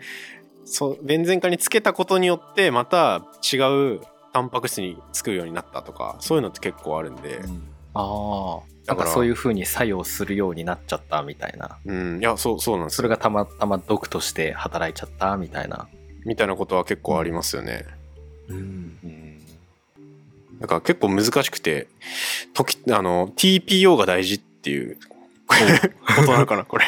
[0.65, 3.57] そうベンゼン管につけたことによってまた違
[3.95, 4.01] う
[4.33, 7.41] タンパク質に作るようになったとかそういうのって結構あるんで
[7.93, 8.73] ああ。
[8.85, 11.77] なんだかそういう風に作用するようになっちゃったみたいな。
[11.85, 12.19] うん。
[12.19, 12.97] いやそうそうなんですよ。
[12.97, 15.87] それがたまたま毒として働いちゃったみたいな。
[16.25, 17.85] みたいなことは結構ありますよね、
[18.49, 18.57] うん。
[19.03, 19.39] うん。
[20.59, 21.87] だから結構難しくて
[22.53, 24.97] 時あの TPO が大事っていう。
[25.45, 26.85] ことなのかなこれ。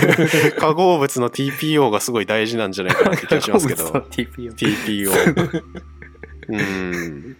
[0.58, 3.84] 化合物の TPO がすごい大事なんじゃないかなって気がしますけど。
[3.84, 4.54] TPO。
[4.54, 5.62] TPO
[6.48, 6.56] う。
[6.56, 7.36] ん。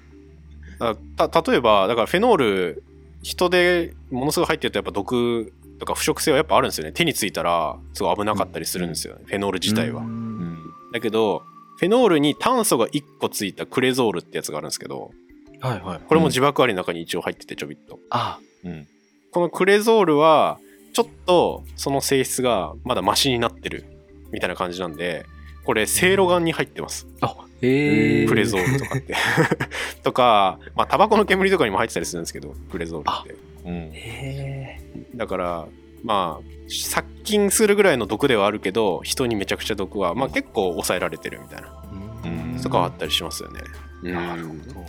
[0.81, 0.97] あ
[1.29, 2.83] た例えばだからフェノール
[3.23, 6.93] 人でものすごい入ってるとやっぱ毒とか腐食性はやっぱあるんですよね。
[6.93, 10.09] 手についたらすごい危なかったりするんですよ、フェノール自体は、うん。
[10.09, 10.59] うん。
[10.93, 11.43] だけど
[11.79, 15.13] フェノールに炭素が1個ついたクレゾールってやつがあるんですけど
[15.61, 16.01] はいはい。
[16.01, 17.99] これも自爆アリの中に一応入っててちょびっと。
[18.11, 18.39] あ。
[18.65, 18.87] うん。
[19.33, 20.59] このクレゾールは
[20.93, 23.85] ちょっとその性質がまだマシになってる
[24.33, 25.27] みたいな感じなんで
[25.69, 27.37] これセイロガンに入ってますあ。
[27.61, 28.27] へえ。
[28.27, 29.15] クレゾールとかって
[30.03, 34.81] とかまあタバコの煙とかにも入ってたりするんですけどクレゾールってうんへえ。
[35.15, 35.67] だから
[36.03, 41.71] まあ殺菌するぐらいの毒ではあるけど人にめちゃくちゃ毒は、まあ、結構抑えられてるみたいな
[42.25, 43.61] うんとかはあったりしますよね、
[44.05, 44.87] うんなるほど。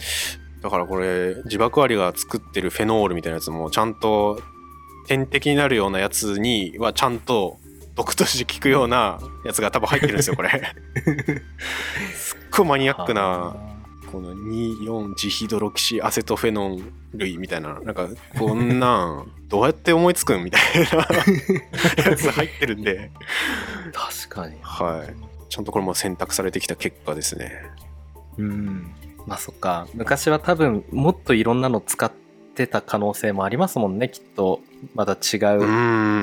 [0.61, 4.41] だからこれ自爆アリが作ってるフェノールみたいなやつもちゃんと
[5.07, 7.59] 点滴になるようなやつにはちゃんと
[8.00, 10.50] 毒として効くようなやつが多分入ってるんですよこれ
[12.16, 13.58] すっごいマニアックな
[14.10, 20.62] この24ジヒドロキシアセトフェノン類みたいななんかこんなんどうやって思いつくんみたい
[22.06, 23.12] なやつ入ってるんで
[23.93, 24.56] 確かに。
[24.62, 27.52] はいちゃんとこれも選択されてきた結果ですね
[28.38, 28.91] うん。
[29.26, 29.88] まあそっか。
[29.95, 32.12] 昔は多分もっといろんなの使っ
[32.60, 34.60] てた可能性もありますもんね、きっと。
[34.93, 35.66] また違うう。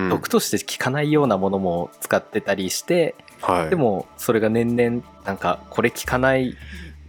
[0.06, 6.56] ん毒として効かないようなものも使ってたりして、はいでもそれが年々なんかこれ効かない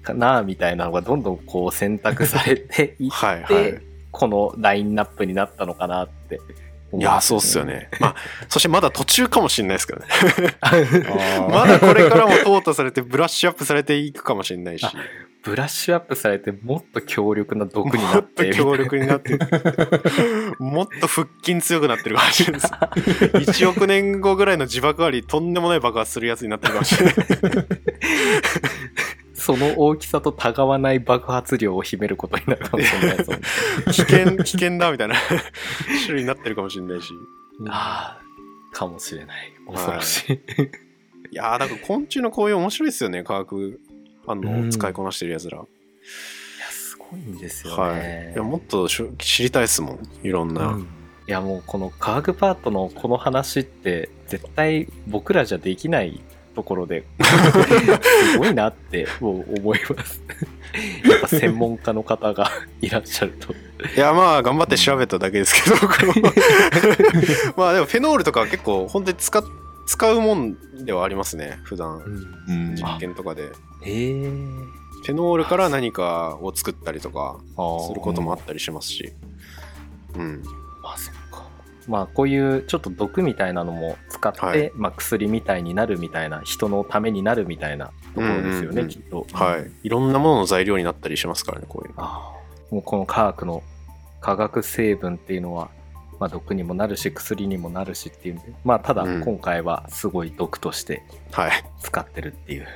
[0.04, 6.48] かなみたいなのがどんどんこう選択されていっはいはいて、このラインナップになったのかなって思
[6.94, 7.66] いや、そうっすよ。
[7.66, 7.90] ね。
[8.00, 8.16] まあ、
[8.48, 10.08] そしてまだ途中かもしれないですけどね。
[11.52, 14.94] まだこれからも淘汰されて、ブラッシュアップされていくかもしれないし、あ
[15.44, 19.38] ブラッシュアップされてもっと強力な毒にな もっってと強力になって、
[20.60, 23.62] もっと腹筋強くなってるかもしれないです。
[23.62, 27.16] 1億年後ぐらいの自爆あり、とんでもない爆発するやつになってるかもしれない。
[29.48, 33.18] その大きさとたがわない爆発量を秘めることになるかもしれない。
[33.94, 35.16] 危険、危険だみたいな
[36.04, 37.14] 種類になってるかもしれないし。
[37.70, 39.54] ああ、かもしれない。
[39.72, 40.34] 恐ろしい。
[40.34, 43.80] いやー、だから昆虫のこういう面白いですよね、化学
[44.26, 45.60] 反応を使いこなしてるやつら。
[45.60, 45.66] いや、
[46.70, 47.96] すごいんですよはい。
[48.02, 48.34] ね。
[48.36, 50.68] いや、もっとしょ知りたいですもん、いろんな。
[50.68, 50.88] うん
[51.28, 56.22] いやもうこの科学パートのこの話って絶対僕らじゃできない
[56.58, 57.04] ところで
[58.34, 60.24] すごいなってもう思います。
[61.08, 62.50] やっぱ専門家の方が
[62.82, 63.54] いらっしゃると。
[63.54, 66.14] いやまあ頑張って調べただけですけど、僕も
[67.56, 69.44] まあでもフェノールとかは結構本当に使っ
[69.86, 72.00] 使うもんではありますね普段。
[72.48, 72.76] うん。
[72.76, 73.52] 実験とかで。
[73.84, 73.88] え。
[73.88, 74.66] ー、
[75.04, 77.38] フェノールから何かを作ったりとか
[77.88, 79.14] することもあったりしますし。
[80.16, 80.42] うん。
[80.82, 80.96] まあ。
[81.88, 84.72] まあこういうちょっと毒みたいなのも使って、はい。
[84.76, 88.88] まあ、薬みたいになるみたいな人のためになるみたいなところですよね、うんうんうん。
[88.90, 89.26] きっと。
[89.32, 89.72] はい。
[89.84, 93.64] いろんなものの材料になったりしますからねこういうもうこの科学の
[94.20, 95.70] 化学成分っていうのは、
[96.20, 99.22] まあ、毒にもなるし薬にもなるしっていうんでまあただうん。
[99.22, 101.52] 今回はすごい毒としてはい。
[101.82, 102.68] 使ってるっていう、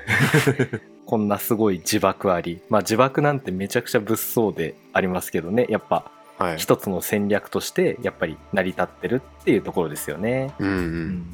[1.05, 2.62] こんなすごい自爆あり。
[2.70, 5.66] まあ自爆なんてめちゃくちゃ物騒でありますけどね。
[5.70, 6.09] やっぱ
[6.42, 6.58] はい。
[6.58, 10.54] 一つの戦略としてやっぱり成り立ってるっていうところですよね。
[10.58, 10.80] うんううん。
[10.80, 11.28] うん。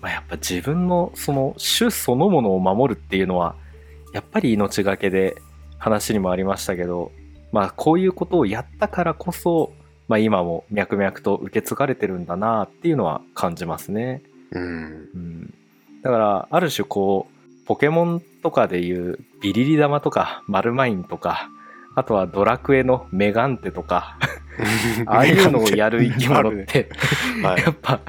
[0.00, 3.54] まあ、やっぱ自分のその種そのものを守るっていうのは
[4.12, 5.40] やっぱり命がけで
[5.78, 7.12] 話にもありましたけど、
[7.52, 9.72] まあ、こういうことをやったからこそ、
[10.08, 14.22] まあ、今も脈々と受け継がれてるんだなっていうのは感じますね。
[14.50, 14.62] うん。
[14.62, 15.54] うん、
[16.02, 21.50] だからある種こうポケモンとかでいうビリリ玉とかマルマインとか
[21.98, 24.16] あとはドラクエのメガンテとか
[25.06, 26.88] ああいうのをやる生き物って
[27.42, 28.00] はいやっぱ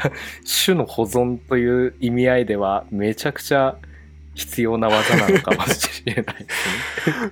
[0.65, 3.77] 種の保存という意味合いではめちゃくちゃ
[4.35, 7.31] 必要な技なのかもしれないですね。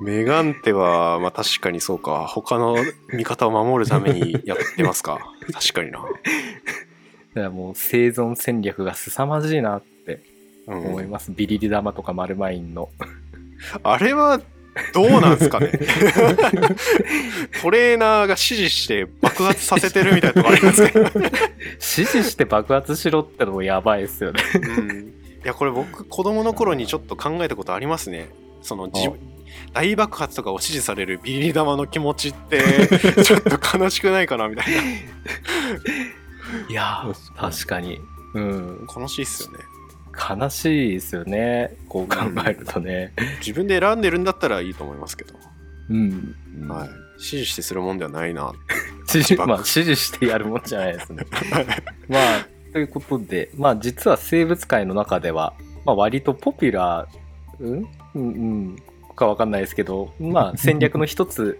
[0.00, 2.76] メガンテはまあ確かにそうか他の
[3.12, 5.20] 味方を守るためにやってますか
[5.52, 6.10] 確かになだか
[7.34, 10.20] らもう生存戦略が凄まじいなって
[10.66, 11.30] うん思います。
[11.30, 12.88] ビリリ玉とかマルマインの。
[13.82, 14.40] あれは
[14.94, 15.72] どうなんですかね？
[17.62, 24.42] トレーナーが指示して爆発させてるみたいなとこありますけど、指示して爆発しろってのもやばいですよね。
[24.54, 25.12] うん、
[25.44, 28.28] いやこれ僕子供の頃にちょっと考えたことありますね。
[28.62, 28.90] その
[29.72, 32.88] 大爆発とかを指示されるビリリ玉の気持ちって
[33.24, 34.66] ちょっと悲しくないかなみたい
[36.68, 38.00] いやー確かに。
[38.34, 38.86] うん。
[38.86, 39.58] な悲しいっすよね
[40.28, 41.72] 悲しいですよね。
[41.88, 42.16] こう考
[42.46, 43.12] えるとね。
[43.38, 45.34] 自分で選んでるんだったらいいと思いますけど、
[45.88, 46.34] うん。
[46.62, 48.52] うんはい、指示してするもんではないな
[49.12, 51.24] 指示、 爆まあ、指示してやるもんじゃないですね。
[52.08, 55.54] まあ、ということで、まあ、実は生物界の中では、
[55.84, 57.88] まあ、割とポピュラー、うん？
[58.14, 58.26] うんう
[58.72, 58.76] ん、
[59.16, 61.58] かわかんないですけど、まあ、戦略の一つ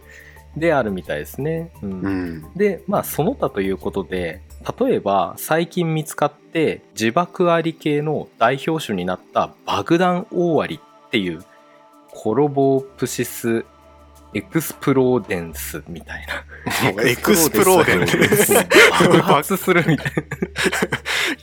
[0.56, 1.72] であるみたいですね。
[1.82, 4.42] うんうんで、まあ、その他ということで、
[4.78, 11.42] 例えば、最近見つかって、自爆アリ系の代表種になった爆弾大アリっていう、
[12.12, 13.64] コロボプシス
[14.32, 17.02] エクスプローデンスみたいな。
[17.02, 18.54] エクスプローデンス？
[18.54, 20.06] 爆発するみたい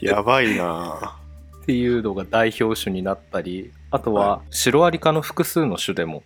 [0.16, 1.18] やばいな
[1.62, 6.22] っていうのが代表種になったり、あとはシロアリ科の複数の種でも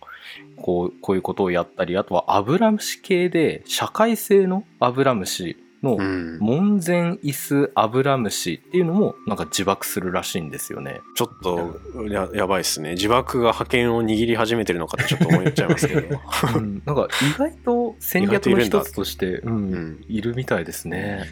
[0.57, 11.01] こうこういうことをやったり、あとはアブラムシ系で社会性のアブラムシのうん門前イスアブラムシっていうのもなんか自爆するらしいんですよね。
[11.15, 11.79] ちょっと
[12.09, 16.19] ややばいっすね自爆が覇権を握り始めてるのかってちょっと思っちゃいますけど
[16.55, 21.25] うん、なんか意外と戦略の一つとして、 う、うんんいるみたいですね。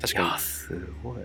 [0.00, 1.16] 確かにすごい。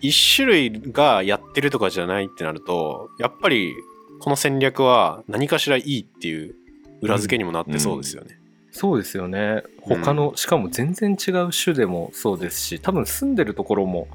[0.00, 3.72] 一種類がやってるとかじゃないってなるとやっぱり
[4.20, 6.54] この戦略は何かしらいいっていう
[7.00, 8.38] 裏付けにもなってそうですよね。
[8.76, 9.62] そうですよね。
[9.88, 14.08] うん他の、しかも全然違う種でもそうですし、多分住んでるところも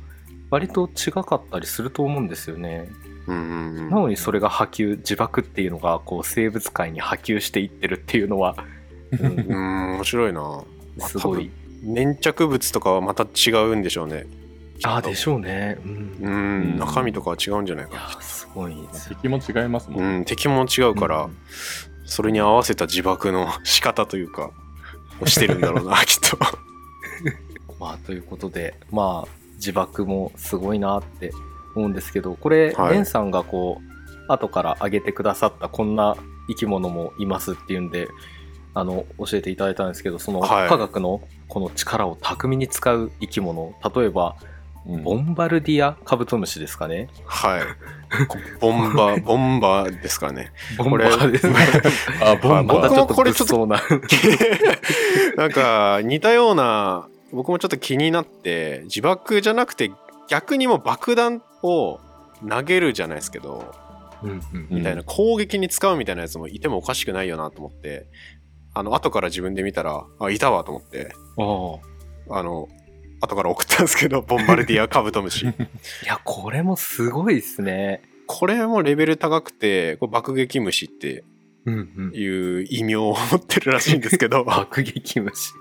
[0.49, 2.89] 割と違かったりすると思うんですよね。
[3.25, 8.55] うんうんうんなのにそれが波及、自爆っていうのがこう生物界に波及していってるっていうのは、
[9.11, 10.41] うんうん面白いな。
[10.41, 11.49] まあすごい。。
[11.83, 14.25] 粘着物とかはまた違うんでしょうね。
[14.83, 15.77] ああ、でしょうね。
[15.85, 16.17] うん。
[16.19, 19.17] ういん中身とかは違うんじゃないかや、すごいですよ。
[19.21, 20.17] 敵も違いますもんな。
[20.17, 21.37] うん敵も違うから、うん
[22.11, 24.51] それに合わせた自爆の仕方というか
[25.21, 26.37] をしてるんだろうな きっと。
[27.79, 31.31] まあ、ということで、まあ、自爆もすごいなって
[31.73, 33.79] 思うんですけど、これ、はいレンさんがこ
[34.27, 36.17] う、後から挙げてくださったこんな
[36.49, 38.09] 生き物もいますっていうんで、
[38.73, 44.35] あの、教えていただいたんですけど、そのはい科学のこの力を巧みに使う生き物、例えば、
[44.85, 47.07] うんボンバルディアカブトムシですかね。
[47.25, 47.61] はい。
[48.59, 50.51] ボンバー、ボンバーですからね。
[50.77, 51.55] ボンバーですね。
[52.23, 53.81] あ、ボンバー僕もこれちょっとな。
[55.37, 59.91] なんか似たような僕もちょっと気になって自爆じゃなくて
[60.27, 61.99] 逆にもう爆弾を
[62.47, 63.73] 投げるじゃないですけど
[64.23, 68.07] うんうんうんみたいな攻撃に使うみたいなやつもいてもおかしくないよなと思って
[68.73, 71.13] あの後から自分で見たらあいたわと思って
[72.29, 72.67] あの
[73.21, 75.49] 後から送ったんですけどボンバルディアカブトムシ い
[76.05, 78.01] や、これもすごいですね。
[78.27, 81.23] これもレベル高くてこれ爆撃虫って。
[81.63, 85.53] いう異名を持ってるらしいんですけど 爆撃虫。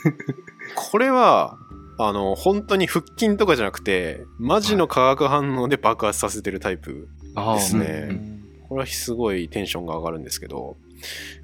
[0.74, 1.58] これは
[1.98, 8.36] あの本当に腹筋とかじゃなくてマジの化学反応で爆発させてるタイプですねうんうん
[8.68, 10.76] これはすごいテンションが上がるんですけど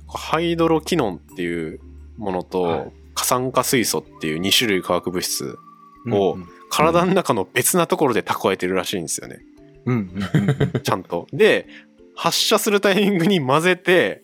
[0.09, 1.79] ハイドロキノンっていう
[2.17, 5.59] ものと、はい過酸化水素っていう2種類化学物質
[6.11, 6.49] をうん。
[6.73, 9.41] 体の中の別なところで蓄えてるらしいんですよね。
[10.83, 11.27] ちゃんと。
[11.31, 11.67] で
[12.15, 14.23] 発射するタイミングに混ぜて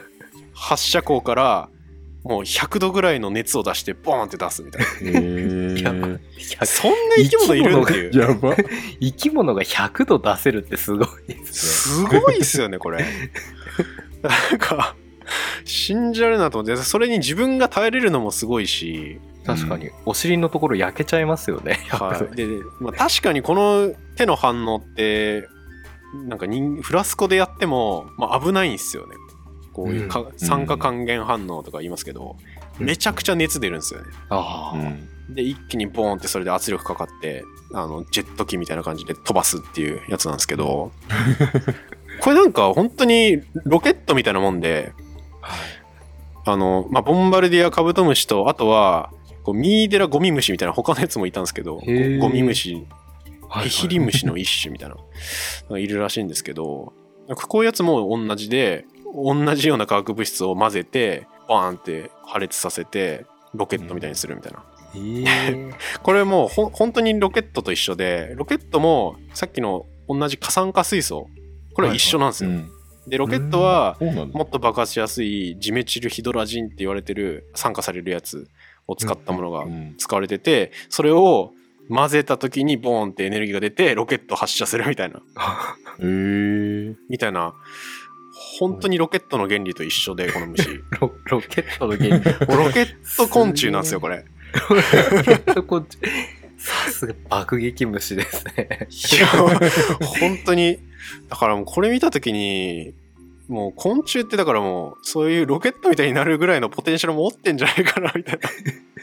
[0.52, 1.68] 発射口から
[2.22, 4.86] もう100度ぐらいの熱を出してボーンって出すみたいな。
[5.00, 6.18] えー、
[6.66, 8.54] そんな生き物いるっていうやば。
[9.00, 12.08] 生き物が100度出せるってすごいですね。
[12.08, 13.04] すごいっすよね、これ。
[14.22, 14.96] なんか、
[15.64, 21.80] 信じられなと思って、それに自分が耐えれるのもすごいし、確かに、お尻のところ焼けちゃいますよね。
[21.90, 22.46] はい、で、
[22.80, 25.48] まあ、確かにこの手の反応って、
[26.28, 29.14] なんか人フラスコでやっても、まあ、危ないんですよね。
[29.72, 30.38] こういうか、うん。
[30.38, 32.36] 酸化還元反応とか言いますけど、
[32.80, 32.86] うん。
[32.86, 34.06] めちゃくちゃ熱出るんですよね。
[34.30, 35.34] ああ、うん。
[35.34, 40.92] で、一気にボーンってそれで圧力かかって、あの、ジェット機みたいな感じで飛ばすっていうやつなんですけど、
[42.20, 44.92] これなんか本当にロケットみたいなもんで、
[46.44, 49.10] あの、まあ、ボンバルディアカブトムシと、あとは、
[49.42, 52.86] こうミーデラゴミムシみたいな他のやつもいたんですけど、ゴミムシ、はい
[53.64, 54.90] ヘヒリムシの一種みたい
[55.70, 56.92] な、 いるらしいんですけど、
[57.48, 58.84] こういうやつも同じで、
[59.14, 63.24] 同じような化学物質を混ぜて、バーンって破裂させて、
[63.54, 64.64] ロケットみたいにするみたいな。
[64.94, 65.70] え
[66.02, 71.28] これもうほん本当にロケットと一緒でロケットもさっきの同じ過酸化水素
[71.74, 72.70] これは一緒なんですよ、うん
[73.06, 73.96] でロケットは
[74.32, 78.48] もっと爆発しやすいジメチルヒドラジンって言われてる酸化されるやつ
[78.86, 79.94] を使ったものがうん。
[79.96, 81.52] 使われててそれを
[81.88, 85.20] 混ぜた時にボーンってエネルギーが出てロケットを発射するみたいな。
[86.00, 86.96] へー。
[87.08, 87.54] みたいな。
[88.58, 90.82] 本当にロケットの原理と一緒でこの虫。
[91.00, 92.24] ロロケットの原理。
[92.66, 94.24] ロケット昆虫なんですよこれ。
[94.68, 94.76] ロ
[95.22, 95.98] ケット昆虫。
[96.58, 98.88] さすが爆撃虫ですね。
[98.90, 99.26] いや
[100.00, 100.78] 本当に
[101.28, 102.94] だからもうこれ見た時に
[103.48, 108.48] もう昆虫ってだからもうそういうロケットみたいになるぐらいのポテンシャル持ってんじゃないかなみたいな。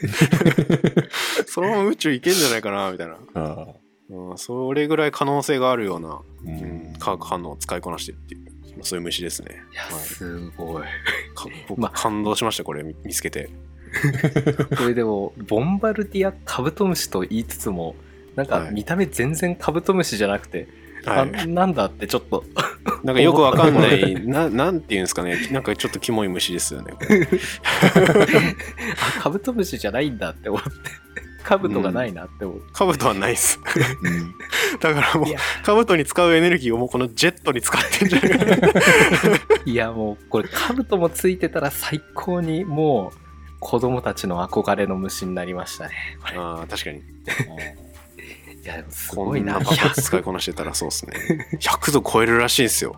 [1.46, 3.66] そのまま宇宙行けんじゃないかなみたいな、あ
[4.10, 8.44] うん、それぐらい可能性があるような、ーううんん、化学反応を使いこなしてるっていう
[8.82, 9.62] そういう虫ですね。
[9.72, 10.82] いや、はいすごい。
[10.82, 10.88] か
[11.68, 13.48] 僕ま感動しましたこれ見見つけて。
[14.76, 17.94] これでも、ボンバルディアカブトムシと言いつつも、
[18.34, 18.74] なんかはい。
[18.74, 20.68] 見た目全然カブトムシじゃなくて、はい
[21.06, 22.44] あなんだってちょっと、
[23.04, 24.14] なんかよくわかんない。
[24.26, 25.48] ななんていうんですかね。
[25.50, 26.94] なんかちょっとキモい虫ですよね。
[29.20, 30.70] カブトムシじゃないんだって思って、
[31.42, 32.64] カブトがないなって思って。
[32.72, 33.60] カブトはないっす。
[34.02, 34.34] うん。
[34.80, 35.26] だからもう
[35.62, 38.72] カブトに使うエネルギーをもうこのジェットに使ってんじゃないかな。
[39.66, 43.18] いや、もう、これ、カブトもついてたら最高にもう、
[43.60, 45.94] 子供たちの憧れの虫になりましたね。
[46.36, 47.02] あー確かに
[48.64, 49.58] いや、でもすこごいな。
[49.58, 51.12] んな爆発使いこなしてたらそうですね。
[51.60, 52.96] 100度超えるらしいんですよ。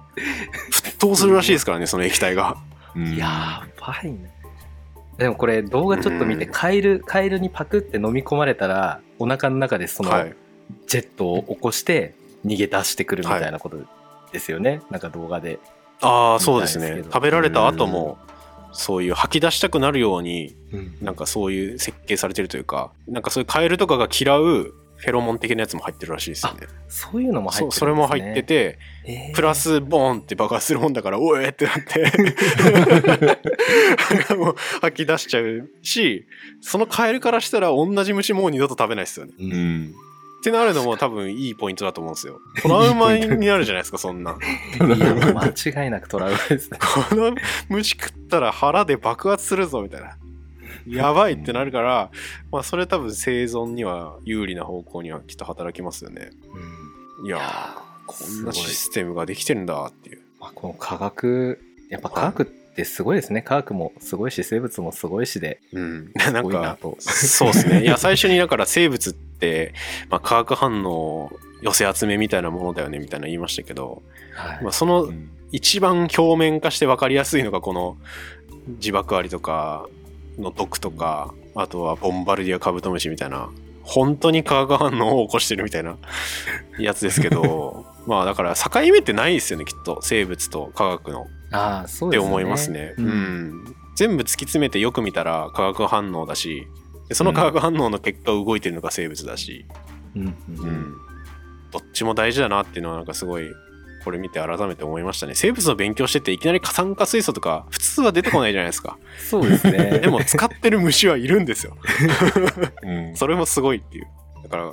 [0.71, 2.57] 沸騰するらしいですからねその液体が。
[2.95, 3.17] うん。
[3.17, 4.31] やばいね。
[5.19, 6.53] でもこれ動画ちょっと見て、うん。
[6.53, 10.35] カエル、カエルにパクって飲み込まれたら、お腹の中でそのはい。
[10.87, 12.15] ジェットを起こして
[12.45, 13.79] 逃げ出してくるみたいなこと
[14.33, 14.83] ですよね。
[14.91, 15.59] なんか動画で。
[16.01, 17.03] ああそうですね。
[17.05, 18.19] 食べられた後も
[18.73, 20.97] そういう吐き出したくなるようにうん。
[21.01, 26.67] なんかそういう設計されてるというかなんかそういうカエルとかが嫌うフェロモン的なやつも入ってるらしいですよね。
[26.89, 27.73] そういうのも入ってるね。
[27.73, 32.13] それも入っててえー、プラスボーンって爆発するもんだからおえってなって。
[34.37, 36.27] もう吐き出しちゃうし
[36.61, 39.33] そのカエルからしたら同じ虫もう二度と食べないですよね。
[39.39, 39.95] うん。
[40.41, 42.41] ってなるのも多分いいポイントだと思うんですよ。
[42.63, 44.37] トラウマになるじゃないですかそんな
[44.79, 46.79] 間違いなくトラウマですね。
[46.81, 47.35] この
[47.69, 50.17] 虫食ったら腹で爆発するぞみたいな
[50.95, 52.11] やばいってなるから、
[52.51, 56.31] まあそれ多分生存には有利な方向にはきっと働きますよね。
[57.25, 60.21] いやーこんなシステムができてるんだっていう。
[60.41, 63.43] まあ、この科学、やっぱ科学ってすごいですね。
[63.43, 66.79] 科学もすごいし、生物もすごいしで、うん、すなんか。
[66.99, 67.83] そうですね。
[67.83, 69.75] いや最初にだから生物って、
[70.09, 71.33] まあ、化学反応
[71.63, 74.03] 寄せ集めみたいなものだよねみたいな言いましたけど、
[74.35, 74.63] はい。
[74.63, 75.31] まあ、そのうん。
[75.53, 77.97] 一番表面化して分かりやすいのがこの
[78.67, 79.89] 自爆アリとか
[80.39, 83.49] の毒とかあとはボンバルディアカブトムシみたいな
[83.83, 85.97] 本当に化学反応を起こしてるみたいな
[86.79, 91.27] やつですけど まあだから境目ってないですよねきっと生物と科学の。
[91.53, 92.19] ああ、そうって。
[92.19, 92.95] 思いますね。
[92.99, 93.09] ううん。
[93.63, 96.67] ん全部突き詰めてよく見たら化学反応だし
[97.09, 99.65] でその化学反応の結果動いてるのが生物だし、
[100.15, 100.65] うんうん。
[100.65, 100.95] うん。
[101.71, 103.49] どっちも大事だなっていうのはなんかすごい
[104.07, 105.35] これ見て改めて思いましたね。
[105.35, 108.99] 生物の勉強してていきなり過酸化水素とか普通は出てこないじゃないですか。
[109.19, 109.99] そうですね。
[109.99, 111.77] でも使ってる虫はいるんですよ。
[112.85, 113.17] うん。
[113.19, 114.07] それもすごいっていう。
[114.45, 114.73] だから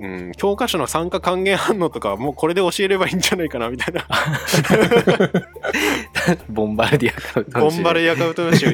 [0.00, 4.06] うん、教科書の酸化還元反応とかもうこれで教えればいいんじゃないかなみたいな。
[6.50, 8.66] ボンバルディアカブトムシボンバレヤカブトムシ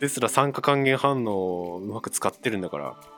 [0.00, 3.13] ですら酸化還元反応をうまく使ってるんだから、うん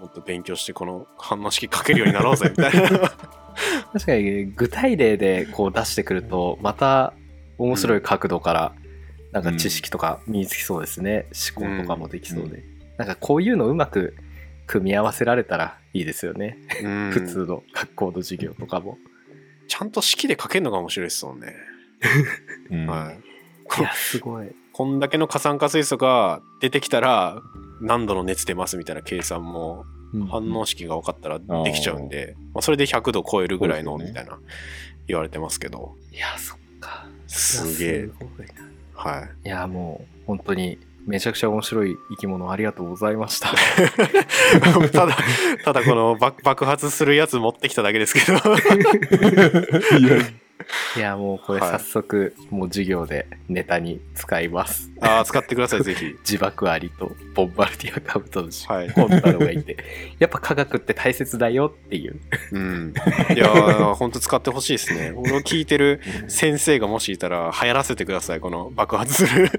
[0.00, 2.88] もっと勉強してこの反応式書けるようになろうぜみたいな。
[3.92, 7.12] 確かに具体例でこう出してくるとまた
[7.58, 8.72] 面白い角度から
[9.32, 12.64] なんか知識とか身につきそうですね、思考とかもできそうで、
[12.96, 14.16] なんかこういうのうまく
[14.66, 17.10] 組み合わせられたらいいですよね、うん。
[17.12, 18.98] 普通の学校の授業とかも、
[19.68, 21.54] ちゃんと式で書けるのが面白いですもんね、
[22.70, 22.86] うん。
[22.86, 23.80] はい。
[23.80, 24.48] いやすごい。
[24.72, 27.40] こんだけの過酸化水素が出てきたら
[27.80, 29.84] 何度の熱出ますみたいな計算も
[30.30, 34.38] 反応式が分かったらできちゃうんで、まあ、それで100度超えるぐらいのみたいな
[35.06, 35.96] 言われてますけど。
[36.12, 37.06] いやそっか。
[37.26, 38.10] すげえ。
[38.94, 39.48] はい。
[39.48, 43.54] いやもう本当にめちゃくちゃ面白い生き物ありがとうございました。
[44.92, 45.16] ただ
[45.64, 48.36] ただこの爆爆発するやつ持ってきただけですけど。
[49.98, 50.18] いや
[50.96, 51.70] いやもうこれはい。
[51.72, 54.90] 早速もう授業でネタに使います。
[55.00, 56.14] ああ使ってくださいぜひ。
[56.22, 58.90] 自爆アリとボンバルディアカブトムシ、はい。
[58.92, 59.76] こんなのがいて。
[60.18, 62.20] やっぱ科学って大切だよっていう。
[62.52, 62.94] うん。
[63.34, 65.12] いやーほんと使ってほしいですね。
[65.16, 69.50] 俺を聞いてる先生がもしいたら流行らせてくださいこの爆発する。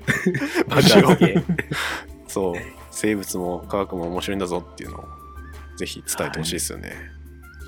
[0.67, 1.41] 爆発系。
[2.27, 2.55] そう。
[2.91, 5.05] 生物も科学も面白いんだぞっていうのを
[5.77, 6.93] ぜひ伝えてほしいですよね。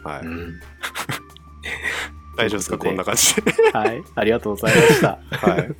[0.03, 0.25] はい。
[0.25, 0.59] うん
[2.37, 2.77] 大丈夫ですか？
[2.77, 3.41] こんな感じで。
[3.73, 4.01] はい。
[4.15, 5.19] ありがとうございました。
[5.31, 5.69] はい。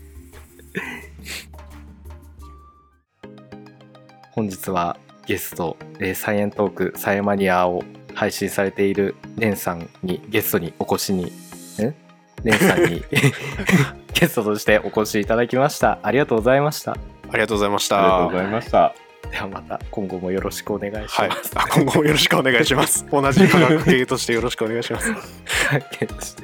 [4.31, 4.97] 本日は
[5.27, 7.83] ゲスト、えーサイエントークサイエマニアを
[8.13, 11.29] 配信されているレンさんにゲストにお越しに、ん
[12.43, 13.03] レンさんに
[14.13, 15.99] ゲストとしてお越しいただきました。
[16.03, 16.91] ありがとうございました。
[16.93, 16.97] あ
[17.33, 17.97] りがとうございました。
[17.97, 18.93] ありがとうございました。
[19.31, 21.19] ではまた今後もよろしくお願いします。
[21.19, 21.29] はい。
[21.55, 23.05] あ今後もよろしくお願いします。
[23.11, 25.11] 同じ科学系としてよろしくお願いします。
[25.69, 26.43] 関係として